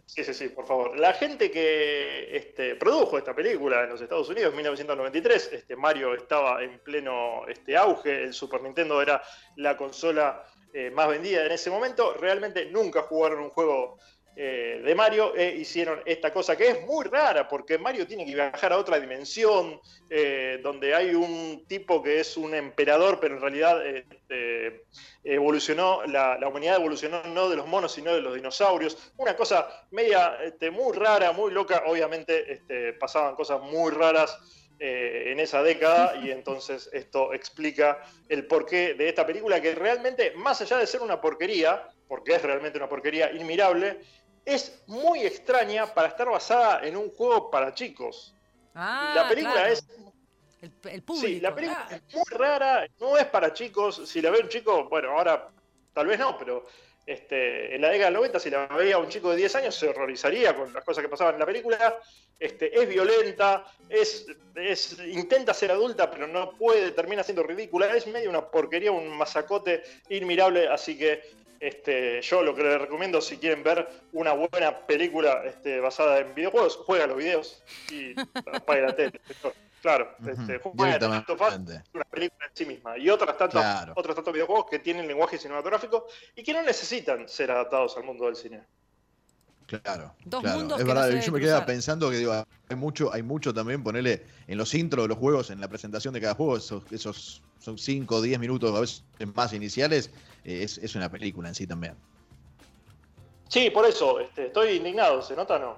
Sí, 0.05 0.23
sí, 0.23 0.33
sí, 0.33 0.49
por 0.49 0.67
favor. 0.67 0.97
La 0.99 1.13
gente 1.13 1.49
que 1.49 2.35
este, 2.35 2.75
produjo 2.75 3.17
esta 3.17 3.35
película 3.35 3.83
en 3.83 3.89
los 3.89 4.01
Estados 4.01 4.29
Unidos 4.29 4.51
en 4.51 4.57
1993, 4.57 5.49
este, 5.51 5.75
Mario 5.75 6.13
estaba 6.13 6.63
en 6.63 6.79
pleno 6.79 7.47
este, 7.47 7.75
auge, 7.75 8.23
el 8.23 8.33
Super 8.33 8.61
Nintendo 8.61 9.01
era 9.01 9.21
la 9.55 9.75
consola 9.75 10.45
eh, 10.73 10.91
más 10.91 11.07
vendida 11.07 11.45
en 11.45 11.53
ese 11.53 11.69
momento, 11.69 12.13
realmente 12.13 12.65
nunca 12.65 13.01
jugaron 13.01 13.39
un 13.39 13.49
juego 13.49 13.97
eh, 14.37 14.81
de 14.83 14.95
Mario 14.95 15.33
e 15.35 15.55
hicieron 15.55 16.01
esta 16.05 16.33
cosa 16.33 16.57
que 16.57 16.67
es 16.67 16.85
muy 16.85 17.05
rara, 17.05 17.47
porque 17.47 17.77
Mario 17.77 18.05
tiene 18.05 18.25
que 18.25 18.33
viajar 18.33 18.73
a 18.73 18.77
otra 18.77 18.99
dimensión, 18.99 19.79
eh, 20.09 20.59
donde 20.61 20.93
hay 20.93 21.15
un 21.15 21.65
tipo 21.67 22.03
que 22.03 22.19
es 22.19 22.35
un 22.35 22.53
emperador, 22.53 23.19
pero 23.21 23.35
en 23.35 23.41
realidad 23.41 23.85
este, 23.85 24.83
evolucionó, 25.23 26.05
la, 26.05 26.37
la 26.37 26.47
humanidad 26.49 26.75
evolucionó 26.75 27.23
no 27.23 27.49
de 27.49 27.55
los 27.55 27.67
monos, 27.67 27.93
sino 27.93 28.13
de 28.13 28.21
los 28.21 28.35
dinosaurios. 28.35 29.13
Una 29.17 29.35
cosa 29.37 29.67
media 29.91 30.37
este, 30.43 30.69
muy 30.69 30.95
rara, 30.95 31.31
muy 31.31 31.51
loca. 31.51 31.83
Obviamente 31.85 32.51
este, 32.51 32.93
pasaban 32.93 33.35
cosas 33.35 33.61
muy 33.61 33.91
raras 33.91 34.37
eh, 34.77 35.31
en 35.31 35.39
esa 35.39 35.63
década 35.63 36.15
y 36.21 36.31
entonces 36.31 36.89
esto 36.91 37.33
explica 37.33 37.99
el 38.27 38.45
porqué 38.45 38.93
de 38.93 39.07
esta 39.07 39.25
película 39.25 39.61
que 39.61 39.73
realmente, 39.73 40.33
más 40.35 40.59
allá 40.59 40.77
de 40.77 40.87
ser 40.87 41.01
una 41.01 41.21
porquería, 41.21 41.87
porque 42.09 42.35
es 42.35 42.41
realmente 42.41 42.77
una 42.77 42.89
porquería 42.89 43.31
inmirable, 43.31 44.01
es 44.45 44.81
muy 44.87 45.21
extraña 45.25 45.93
para 45.93 46.09
estar 46.09 46.29
basada 46.29 46.85
en 46.85 46.95
un 46.95 47.09
juego 47.09 47.49
para 47.49 47.73
chicos. 47.73 48.33
Ah, 48.73 49.13
la 49.15 49.27
película 49.27 49.55
claro. 49.55 49.73
es 49.73 49.85
El, 50.61 50.71
el 50.91 51.03
público. 51.03 51.27
Sí, 51.27 51.39
la 51.39 51.53
película 51.53 51.87
ah. 51.89 51.95
es 51.95 52.15
muy 52.15 52.23
rara, 52.29 52.87
no 52.99 53.17
es 53.17 53.25
para 53.25 53.53
chicos. 53.53 54.01
Si 54.05 54.21
la 54.21 54.29
ve 54.29 54.39
un 54.39 54.49
chico, 54.49 54.85
bueno, 54.89 55.11
ahora 55.11 55.49
tal 55.93 56.07
vez 56.07 56.19
no, 56.19 56.37
pero 56.37 56.65
este, 57.05 57.75
en 57.75 57.81
la 57.81 57.89
década 57.89 58.05
del 58.05 58.15
90, 58.15 58.39
si 58.39 58.49
la 58.49 58.65
veía 58.67 58.97
un 58.97 59.09
chico 59.09 59.29
de 59.29 59.37
10 59.37 59.55
años, 59.55 59.75
se 59.75 59.89
horrorizaría 59.89 60.55
con 60.55 60.73
las 60.73 60.83
cosas 60.83 61.03
que 61.03 61.09
pasaban 61.09 61.35
en 61.35 61.39
la 61.39 61.45
película. 61.45 61.99
Este, 62.39 62.77
es 62.77 62.89
violenta, 62.89 63.65
es, 63.87 64.25
es, 64.55 64.97
intenta 64.99 65.53
ser 65.53 65.71
adulta, 65.71 66.09
pero 66.09 66.27
no 66.27 66.51
puede, 66.57 66.91
termina 66.91 67.23
siendo 67.23 67.43
ridícula. 67.43 67.95
Es 67.95 68.07
medio 68.07 68.29
una 68.29 68.49
porquería, 68.49 68.91
un 68.91 69.15
masacote 69.15 69.83
inmirable. 70.09 70.67
Así 70.67 70.97
que 70.97 71.21
este, 71.67 72.21
yo 72.21 72.43
lo 72.43 72.53
que 72.55 72.63
les 72.63 72.79
recomiendo, 72.81 73.21
si 73.21 73.37
quieren 73.37 73.63
ver 73.63 73.87
una 74.13 74.33
buena 74.33 74.85
película 74.85 75.43
este, 75.45 75.79
basada 75.79 76.19
en 76.19 76.33
videojuegos, 76.35 76.77
juega 76.85 77.07
los 77.07 77.17
videos 77.17 77.63
y 77.91 78.13
apague 78.51 78.81
la 78.81 78.95
tele. 78.95 79.19
Claro, 79.81 80.15
este, 80.27 80.57
juega 80.59 80.97
una 81.93 82.05
película 82.05 82.45
en 82.47 82.55
sí 82.55 82.65
misma. 82.65 82.97
Y 82.97 83.09
otras 83.09 83.37
tantas, 83.37 83.61
Claro. 83.61 83.93
otros 83.95 84.15
tantos 84.15 84.33
videojuegos 84.33 84.65
que 84.69 84.79
tienen 84.79 85.07
lenguaje 85.07 85.37
cinematográfico 85.37 86.07
y 86.35 86.43
que 86.43 86.53
no 86.53 86.63
necesitan 86.63 87.29
ser 87.29 87.51
adaptados 87.51 87.95
al 87.97 88.03
mundo 88.03 88.25
del 88.25 88.35
cine. 88.35 88.63
Claro, 89.67 90.13
Dos 90.25 90.41
claro. 90.43 90.59
mundos 90.59 90.77
es 90.79 90.85
que 90.85 90.93
no 90.93 90.99
verdad, 91.01 91.21
yo 91.25 91.31
me 91.31 91.39
quedaba 91.39 91.59
cruzar. 91.61 91.65
pensando 91.65 92.09
que 92.11 92.17
digo, 92.17 92.45
hay 92.69 92.75
mucho, 92.75 93.11
hay 93.11 93.23
mucho 93.23 93.51
también 93.53 93.83
ponerle 93.83 94.23
en 94.47 94.57
los 94.59 94.73
intros 94.75 95.05
de 95.05 95.09
los 95.09 95.17
juegos, 95.17 95.49
en 95.49 95.59
la 95.59 95.67
presentación 95.67 96.13
de 96.13 96.21
cada 96.21 96.35
juego, 96.35 96.57
esos, 96.57 96.83
esos 96.91 97.41
son 97.59 97.77
5 97.77 98.15
o 98.17 98.21
10 98.21 98.37
minutos, 98.39 98.75
a 98.75 98.79
veces 98.79 99.03
más 99.33 99.53
iniciales, 99.53 100.11
eh, 100.43 100.61
es, 100.63 100.77
es 100.77 100.93
una 100.95 101.09
película 101.09 101.49
en 101.49 101.55
sí 101.55 101.65
también. 101.65 101.95
Sí, 103.49 103.69
por 103.71 103.85
eso, 103.87 104.19
este, 104.19 104.47
estoy 104.47 104.77
indignado, 104.77 105.21
¿se 105.21 105.35
nota 105.35 105.55
o 105.55 105.59
no? 105.59 105.77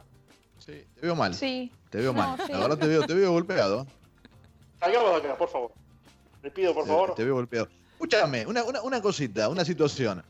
Sí, 0.59 0.83
te 0.95 1.01
veo 1.01 1.15
mal. 1.15 1.33
Sí. 1.33 1.71
Te 1.89 1.99
veo 1.99 2.11
No, 2.11 2.19
mal. 2.19 2.37
sí. 2.45 2.51
La 2.51 2.59
verdad 2.59 2.77
te 2.77 2.87
veo, 2.87 3.05
te 3.05 3.13
veo 3.13 3.31
golpeado. 3.31 3.87
Salgamos 4.79 5.11
de 5.21 5.27
acá, 5.29 5.37
por 5.37 5.49
favor. 5.49 5.71
Le 6.43 6.51
pido, 6.51 6.73
por 6.73 6.83
Te- 6.83 6.89
favor. 6.89 7.15
Te, 7.15 7.23
veo 7.23 7.35
golpeado. 7.35 7.69
Escúchame, 7.93 8.45
una, 8.45 8.63
una, 8.63 8.81
una 8.81 9.01
cosita, 9.01 9.47
una 9.49 9.63
situación. 9.63 10.23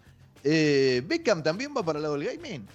Eh, 0.43 1.01
¿Beckham 1.05 1.41
también 1.43 1.73
va 1.75 1.83
para 1.83 1.97
el 1.99 2.03
lado 2.03 2.17
del 2.17 2.27
gaming? 2.37 2.67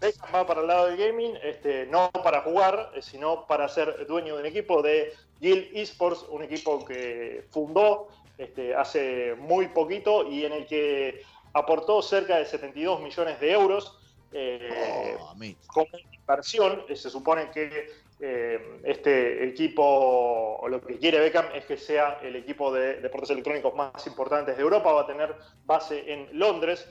Beckham 0.00 0.34
va 0.34 0.46
para 0.46 0.62
el 0.62 0.66
lado 0.66 0.86
del 0.86 0.96
gaming, 0.96 1.36
este, 1.42 1.86
no 1.86 2.10
para 2.10 2.40
jugar, 2.40 2.90
eh, 2.94 3.02
sino 3.02 3.46
para 3.46 3.68
ser 3.68 4.06
dueño 4.06 4.34
de 4.34 4.40
un 4.40 4.46
equipo 4.46 4.82
de 4.82 5.12
Guild 5.40 5.76
Esports, 5.76 6.24
un 6.30 6.42
equipo 6.42 6.84
que 6.84 7.44
fundó 7.50 8.08
este, 8.38 8.74
hace 8.74 9.34
muy 9.38 9.68
poquito 9.68 10.26
y 10.26 10.44
en 10.46 10.52
el 10.52 10.66
que 10.66 11.22
aportó 11.52 12.00
cerca 12.00 12.38
de 12.38 12.46
72 12.46 13.00
millones 13.00 13.38
de 13.40 13.52
euros. 13.52 13.98
eh, 14.32 15.16
Oh, 15.18 15.34
como 15.66 15.88
inversión. 16.12 16.84
Se 16.94 17.10
supone 17.10 17.50
que 17.50 17.90
eh, 18.20 18.80
este 18.84 19.48
equipo, 19.48 19.82
o 19.82 20.68
lo 20.68 20.80
que 20.80 20.98
quiere 20.98 21.20
Beckham 21.20 21.46
es 21.54 21.64
que 21.64 21.76
sea 21.76 22.20
el 22.22 22.36
equipo 22.36 22.72
de 22.72 23.00
deportes 23.00 23.30
electrónicos 23.30 23.74
más 23.74 24.06
importantes 24.06 24.56
de 24.56 24.62
Europa. 24.62 24.92
Va 24.92 25.02
a 25.02 25.06
tener 25.06 25.34
base 25.66 26.12
en 26.12 26.28
Londres. 26.32 26.86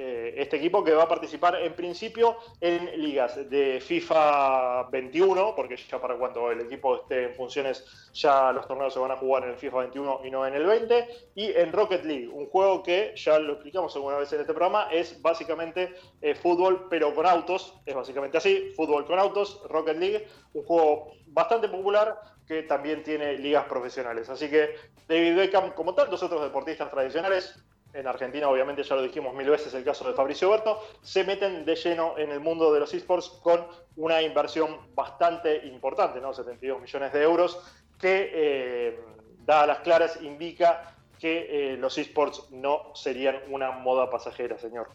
Eh, 0.00 0.40
este 0.40 0.58
equipo 0.58 0.84
que 0.84 0.92
va 0.92 1.02
a 1.02 1.08
participar 1.08 1.56
en 1.56 1.74
principio 1.74 2.36
en 2.60 3.02
ligas 3.02 3.50
de 3.50 3.80
FIFA 3.80 4.84
21, 4.90 5.54
porque 5.56 5.76
ya 5.76 6.00
para 6.00 6.14
cuando 6.14 6.52
el 6.52 6.60
equipo 6.60 6.94
esté 6.94 7.24
en 7.24 7.34
funciones 7.34 7.84
ya 8.14 8.52
los 8.52 8.68
torneos 8.68 8.94
se 8.94 9.00
van 9.00 9.10
a 9.10 9.16
jugar 9.16 9.42
en 9.42 9.50
el 9.50 9.56
FIFA 9.56 9.78
21 9.78 10.20
y 10.22 10.30
no 10.30 10.46
en 10.46 10.54
el 10.54 10.66
20, 10.66 11.08
y 11.34 11.46
en 11.46 11.72
Rocket 11.72 12.04
League, 12.04 12.28
un 12.28 12.46
juego 12.46 12.80
que 12.80 13.12
ya 13.16 13.40
lo 13.40 13.54
explicamos 13.54 13.92
alguna 13.96 14.18
vez 14.18 14.32
en 14.32 14.40
este 14.40 14.54
programa, 14.54 14.88
es 14.92 15.20
básicamente 15.20 15.92
eh, 16.22 16.36
fútbol 16.36 16.86
pero 16.88 17.12
con 17.12 17.26
autos, 17.26 17.74
es 17.84 17.96
básicamente 17.96 18.38
así, 18.38 18.72
fútbol 18.76 19.04
con 19.04 19.18
autos, 19.18 19.60
Rocket 19.68 19.96
League, 19.96 20.28
un 20.52 20.62
juego 20.62 21.10
bastante 21.26 21.68
popular 21.68 22.20
que 22.46 22.62
también 22.62 23.02
tiene 23.02 23.36
ligas 23.36 23.64
profesionales. 23.64 24.28
Así 24.30 24.48
que 24.48 24.76
David 25.08 25.34
Beckham, 25.34 25.72
como 25.72 25.92
tantos 25.96 26.22
otros 26.22 26.42
deportistas 26.42 26.88
tradicionales, 26.88 27.64
en 27.98 28.06
Argentina 28.06 28.48
obviamente 28.48 28.82
ya 28.82 28.94
lo 28.94 29.02
dijimos 29.02 29.34
mil 29.34 29.48
veces 29.50 29.74
el 29.74 29.84
caso 29.84 30.06
de 30.06 30.14
Fabricio 30.14 30.50
Berto, 30.50 30.80
se 31.02 31.24
meten 31.24 31.64
de 31.64 31.74
lleno 31.74 32.16
en 32.16 32.30
el 32.30 32.40
mundo 32.40 32.72
de 32.72 32.80
los 32.80 32.94
esports 32.94 33.28
con 33.42 33.66
una 33.96 34.22
inversión 34.22 34.94
bastante 34.94 35.66
importante, 35.66 36.20
¿no? 36.20 36.32
72 36.32 36.80
millones 36.80 37.12
de 37.12 37.22
euros, 37.22 37.58
que 37.98 38.30
eh, 38.32 39.00
da 39.44 39.62
a 39.62 39.66
las 39.66 39.80
claras 39.80 40.18
indica 40.22 40.94
que 41.18 41.72
eh, 41.72 41.76
los 41.76 41.98
esports 41.98 42.50
no 42.50 42.92
serían 42.94 43.40
una 43.50 43.72
moda 43.72 44.08
pasajera, 44.08 44.56
señor. 44.58 44.88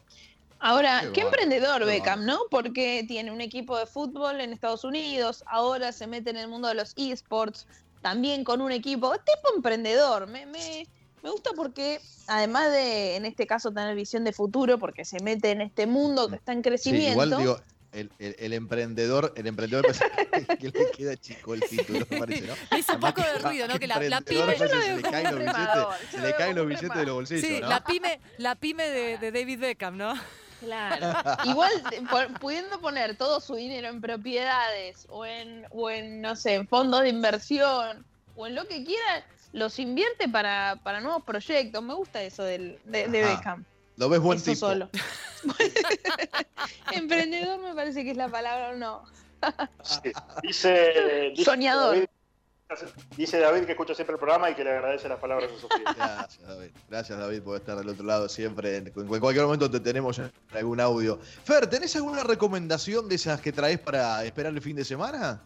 Ahora, 0.59 1.03
Qué 1.13 1.19
emprendedor 1.19 1.79
qué 1.79 1.85
Beckham, 1.85 2.25
¿no? 2.25 2.39
Porque 2.49 3.03
tiene 3.05 3.31
un 3.31 3.41
equipo 3.41 3.77
de 3.77 3.85
fútbol 3.85 4.39
en 4.39 4.53
Estados 4.53 4.85
Unidos, 4.85 5.43
ahora 5.47 5.91
se 5.91 6.07
mete 6.07 6.29
en 6.29 6.37
el 6.37 6.47
mundo 6.47 6.69
de 6.69 6.75
los 6.75 6.93
esports, 6.95 7.67
también 8.01 8.45
con 8.45 8.61
un 8.61 8.71
equipo, 8.71 9.11
tipo 9.11 9.53
emprendedor. 9.53 10.27
Me, 10.27 10.45
me, 10.45 10.87
me 11.23 11.31
gusta 11.31 11.51
porque, 11.55 11.99
además 12.27 12.71
de, 12.71 13.15
en 13.15 13.25
este 13.25 13.47
caso, 13.47 13.71
tener 13.71 13.95
visión 13.95 14.23
de 14.23 14.33
futuro, 14.33 14.77
porque 14.77 15.05
se 15.05 15.19
mete 15.23 15.51
en 15.51 15.61
este 15.61 15.87
mundo 15.87 16.27
que 16.29 16.35
está 16.35 16.51
en 16.51 16.59
Sí, 16.59 16.63
crecimiento. 16.69 17.11
igual 17.13 17.29
digo, 17.37 17.59
el, 17.93 18.11
el- 18.19 18.35
el 18.39 18.53
emprendedor, 18.53 19.33
el 19.37 19.47
emprendedor 19.47 19.85
que 20.59 20.67
le 20.69 20.91
queda 20.91 21.15
chico 21.15 21.53
el 21.53 21.61
título, 21.61 22.05
me 22.09 22.17
parece, 22.19 22.41
¿no? 22.47 22.53
Le 22.71 22.79
hizo 22.79 22.93
un 22.95 22.99
poco 22.99 23.21
de 23.21 23.27
que 23.33 23.39
ruido, 23.39 23.67
¿no? 23.67 23.79
Que 23.79 23.87
la, 23.87 23.99
la 24.01 24.21
pyme. 24.21 24.57
se 24.57 24.67
veo 24.67 24.95
le 24.97 25.01
caen 25.03 25.23
los 25.35 25.39
billetes, 25.39 26.11
se 26.11 26.17
le 26.19 26.35
caen 26.35 26.55
los 26.55 26.67
billetes 26.67 26.93
de 26.97 27.05
los 27.05 27.13
bolsillos, 27.15 27.41
Sí, 27.47 27.59
¿no? 27.61 27.69
la 27.69 27.83
pyme, 27.83 28.19
la 28.37 28.55
pyme 28.55 28.89
de, 28.89 29.17
de 29.19 29.31
David 29.31 29.59
Beckham, 29.59 29.95
¿no? 29.97 30.13
Claro. 30.59 31.13
Igual 31.45 31.71
pudiendo 32.39 32.79
poner 32.79 33.15
todo 33.17 33.39
su 33.41 33.55
dinero 33.55 33.89
en 33.89 33.99
propiedades 34.01 35.05
o 35.09 35.25
en, 35.25 35.65
o 35.71 35.89
en, 35.89 36.21
no 36.21 36.35
sé, 36.35 36.53
en 36.55 36.67
fondos 36.67 37.01
de 37.01 37.09
inversión 37.09 38.05
o 38.35 38.47
en 38.47 38.55
lo 38.55 38.65
que 38.67 38.83
quiera, 38.83 39.25
los 39.53 39.79
invierte 39.79 40.27
para, 40.27 40.79
para 40.83 40.99
nuevos 40.99 41.23
proyectos. 41.23 41.81
Me 41.81 41.93
gusta 41.93 42.21
eso 42.21 42.43
del, 42.43 42.79
de, 42.83 43.07
de. 43.07 43.23
Beckham. 43.23 43.63
Lo 43.95 44.09
ves 44.09 44.19
buen 44.19 44.37
eso 44.37 44.51
tipo. 44.51 44.67
solo. 44.67 44.89
Emprendedor 46.91 47.59
me 47.59 47.73
parece 47.73 48.03
que 48.03 48.11
es 48.11 48.17
la 48.17 48.27
palabra 48.27 48.71
o 48.71 48.75
no. 48.75 49.03
Sí. 49.83 50.11
Dice, 50.41 51.31
dice 51.31 51.43
Soñador. 51.43 51.95
David, 51.95 52.07
dice 53.17 53.39
David 53.39 53.65
que 53.65 53.73
escucha 53.73 53.93
siempre 53.93 54.13
el 54.13 54.19
programa 54.19 54.49
y 54.49 54.55
que 54.55 54.63
le 54.63 54.71
agradece 54.71 55.07
las 55.09 55.19
palabras 55.19 55.51
a 55.51 55.59
Sofía. 55.59 55.93
Gracias, 55.95 56.47
David. 56.47 56.71
Gracias, 56.89 57.19
David, 57.19 57.41
por 57.43 57.57
estar 57.57 57.77
del 57.77 57.89
otro 57.89 58.05
lado 58.05 58.29
siempre. 58.29 58.77
En, 58.77 58.87
en 58.87 59.19
cualquier 59.19 59.43
momento 59.43 59.69
te 59.69 59.79
tenemos 59.79 60.17
en 60.17 60.31
algún 60.53 60.79
audio. 60.79 61.19
Fer, 61.43 61.67
¿tenés 61.67 61.95
alguna 61.95 62.23
recomendación 62.23 63.09
de 63.09 63.15
esas 63.15 63.41
que 63.41 63.51
traes 63.51 63.79
para 63.79 64.23
esperar 64.23 64.53
el 64.53 64.61
fin 64.61 64.77
de 64.77 64.85
semana? 64.85 65.41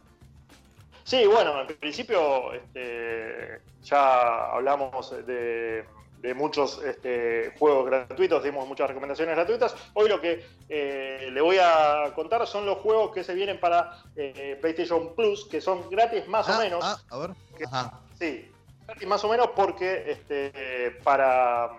Sí, 1.07 1.25
bueno, 1.25 1.61
en 1.61 1.67
principio 1.77 2.51
este, 2.51 3.61
ya 3.81 4.51
hablamos 4.51 5.09
de, 5.25 5.85
de 6.19 6.33
muchos 6.33 6.83
este, 6.83 7.53
juegos 7.57 7.85
gratuitos, 7.85 8.43
dimos 8.43 8.67
muchas 8.67 8.89
recomendaciones 8.89 9.33
gratuitas. 9.33 9.73
Hoy 9.93 10.09
lo 10.09 10.19
que 10.19 10.45
eh, 10.67 11.29
le 11.31 11.39
voy 11.39 11.59
a 11.61 12.11
contar 12.13 12.45
son 12.45 12.65
los 12.65 12.79
juegos 12.79 13.13
que 13.13 13.23
se 13.23 13.33
vienen 13.35 13.57
para 13.57 14.03
eh, 14.17 14.57
PlayStation 14.59 15.15
Plus, 15.15 15.45
que 15.45 15.61
son 15.61 15.89
gratis 15.89 16.27
más 16.27 16.49
Ah, 16.49 16.57
o 16.57 16.61
menos. 16.61 16.83
ah, 16.83 16.97
a 17.09 17.17
ver. 17.19 17.29
Ajá. 17.65 18.01
Sí, 18.19 18.51
gratis 18.85 19.07
más 19.07 19.23
o 19.23 19.29
menos 19.29 19.51
porque 19.55 20.11
este, 20.11 20.91
para, 21.05 21.69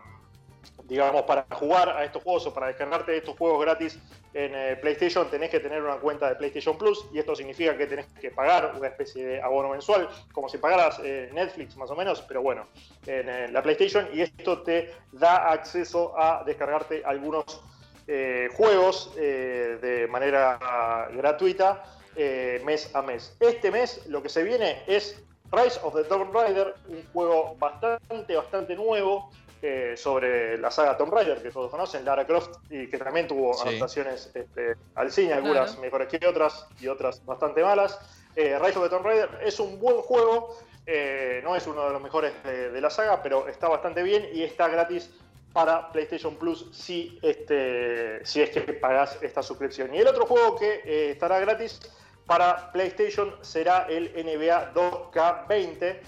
digamos, 0.84 1.20
para 1.24 1.44
jugar 1.50 1.90
a 1.90 2.02
estos 2.02 2.22
juegos 2.22 2.46
o 2.46 2.54
para 2.54 2.68
descargarte 2.68 3.14
estos 3.14 3.36
juegos 3.36 3.60
gratis 3.60 3.98
en 4.34 4.80
PlayStation 4.80 5.28
tenés 5.30 5.50
que 5.50 5.60
tener 5.60 5.82
una 5.82 5.96
cuenta 5.96 6.28
de 6.28 6.36
PlayStation 6.36 6.76
Plus 6.76 7.06
y 7.12 7.18
esto 7.18 7.34
significa 7.34 7.76
que 7.76 7.86
tenés 7.86 8.06
que 8.20 8.30
pagar 8.30 8.74
una 8.76 8.88
especie 8.88 9.26
de 9.26 9.42
abono 9.42 9.70
mensual, 9.70 10.08
como 10.32 10.48
si 10.48 10.58
pagaras 10.58 11.00
eh, 11.02 11.30
Netflix 11.32 11.76
más 11.76 11.90
o 11.90 11.96
menos, 11.96 12.22
pero 12.22 12.42
bueno, 12.42 12.66
en 13.06 13.28
eh, 13.28 13.48
la 13.48 13.62
PlayStation 13.62 14.08
y 14.12 14.20
esto 14.20 14.62
te 14.62 14.92
da 15.12 15.50
acceso 15.50 16.18
a 16.18 16.42
descargarte 16.44 17.02
algunos 17.04 17.62
eh, 18.06 18.48
juegos 18.54 19.14
de 19.16 20.06
manera 20.10 21.08
gratuita 21.14 21.84
mes 22.16 22.94
a 22.94 23.02
mes. 23.02 23.36
Este 23.40 23.70
mes 23.70 24.06
lo 24.08 24.22
que 24.22 24.28
se 24.28 24.42
viene 24.42 24.82
es 24.86 25.22
Rise 25.52 25.78
of 25.82 25.94
the 25.94 26.04
Tomb 26.04 26.34
Raider, 26.34 26.74
un 26.88 27.02
juego 27.12 27.56
bastante, 27.58 28.36
bastante 28.36 28.76
nuevo 28.76 29.30
eh, 29.62 29.94
sobre 29.96 30.56
la 30.58 30.70
saga 30.70 30.96
Tomb 30.96 31.12
Raider 31.12 31.42
que 31.42 31.50
todos 31.50 31.70
conocen, 31.70 32.04
Lara 32.04 32.26
Croft, 32.26 32.56
y 32.70 32.88
que 32.88 32.98
también 32.98 33.26
tuvo 33.26 33.54
Sí. 33.54 33.68
adaptaciones 33.68 34.30
este, 34.34 34.74
al 34.94 35.10
cine, 35.10 35.32
algunas 35.34 35.70
Claro. 35.70 35.82
mejores 35.82 36.08
que 36.08 36.26
otras 36.26 36.66
y 36.80 36.88
otras 36.88 37.24
bastante 37.24 37.62
malas. 37.62 37.98
Eh, 38.36 38.58
Rise 38.58 38.78
of 38.78 38.84
the 38.84 38.90
Tomb 38.90 39.04
Raider 39.06 39.28
es 39.42 39.58
un 39.60 39.78
buen 39.80 39.96
juego, 40.02 40.56
eh, 40.86 41.40
no 41.44 41.54
es 41.56 41.66
uno 41.66 41.84
de 41.86 41.92
los 41.92 42.00
mejores 42.02 42.32
de, 42.44 42.70
de 42.70 42.80
la 42.80 42.90
saga, 42.90 43.22
pero 43.22 43.48
está 43.48 43.68
bastante 43.68 44.02
bien 44.02 44.28
y 44.32 44.42
está 44.42 44.68
gratis 44.68 45.10
para 45.52 45.90
PlayStation 45.92 46.36
Plus 46.36 46.68
si, 46.72 47.18
este, 47.22 48.24
si 48.24 48.40
es 48.42 48.50
que 48.50 48.60
pagas 48.74 49.18
esta 49.22 49.42
suscripción. 49.42 49.92
Y 49.94 49.98
el 49.98 50.06
otro 50.06 50.24
juego 50.26 50.56
que 50.56 50.82
eh, 50.84 51.10
estará 51.10 51.40
gratis 51.40 51.80
para 52.26 52.70
PlayStation 52.72 53.34
será 53.40 53.86
el 53.88 54.12
NBA 54.14 54.72
2K20, 54.74 55.98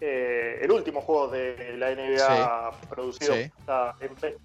eh, 0.00 0.58
el 0.62 0.70
último 0.70 1.00
juego 1.02 1.28
de 1.28 1.76
la 1.76 1.90
NBA 1.94 2.70
producido 2.88 3.34
Sí. 3.34 3.50
en 4.00 4.36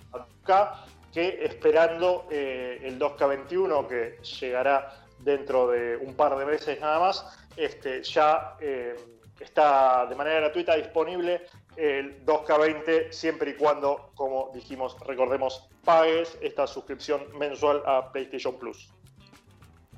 K, 0.43 0.85
que 1.13 1.45
esperando 1.45 2.27
eh, 2.29 2.81
el 2.83 2.99
2K21 2.99 3.87
que 3.87 4.17
llegará 4.21 5.05
dentro 5.19 5.69
de 5.69 5.95
un 5.97 6.13
par 6.13 6.37
de 6.37 6.45
meses 6.45 6.79
nada 6.81 6.99
más, 6.99 7.25
este, 7.55 8.03
ya 8.03 8.57
eh, 8.59 8.95
está 9.39 10.05
de 10.07 10.15
manera 10.15 10.41
gratuita 10.41 10.75
disponible 10.75 11.41
el 11.77 12.25
2K20 12.25 13.11
siempre 13.11 13.51
y 13.51 13.53
cuando, 13.55 14.11
como 14.15 14.51
dijimos, 14.53 14.97
recordemos, 15.05 15.67
pagues 15.83 16.37
esta 16.41 16.67
suscripción 16.67 17.25
mensual 17.37 17.81
a 17.85 18.11
PlayStation 18.11 18.57
Plus. 18.57 18.89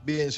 Bien, 0.04 0.30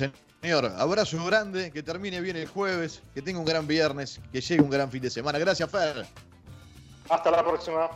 señor. 0.41 0.65
Abrazo 0.77 1.23
grande, 1.25 1.71
que 1.71 1.83
termine 1.83 2.21
bien 2.21 2.35
el 2.35 2.47
jueves, 2.47 3.01
que 3.13 3.21
tenga 3.21 3.39
un 3.39 3.45
gran 3.45 3.67
viernes, 3.67 4.19
que 4.31 4.41
llegue 4.41 4.61
un 4.61 4.69
gran 4.69 4.89
fin 4.89 5.01
de 5.01 5.09
semana. 5.09 5.39
Gracias, 5.39 5.69
Fer. 5.69 6.05
Hasta 7.09 7.31
la 7.31 7.43
próxima. 7.43 7.89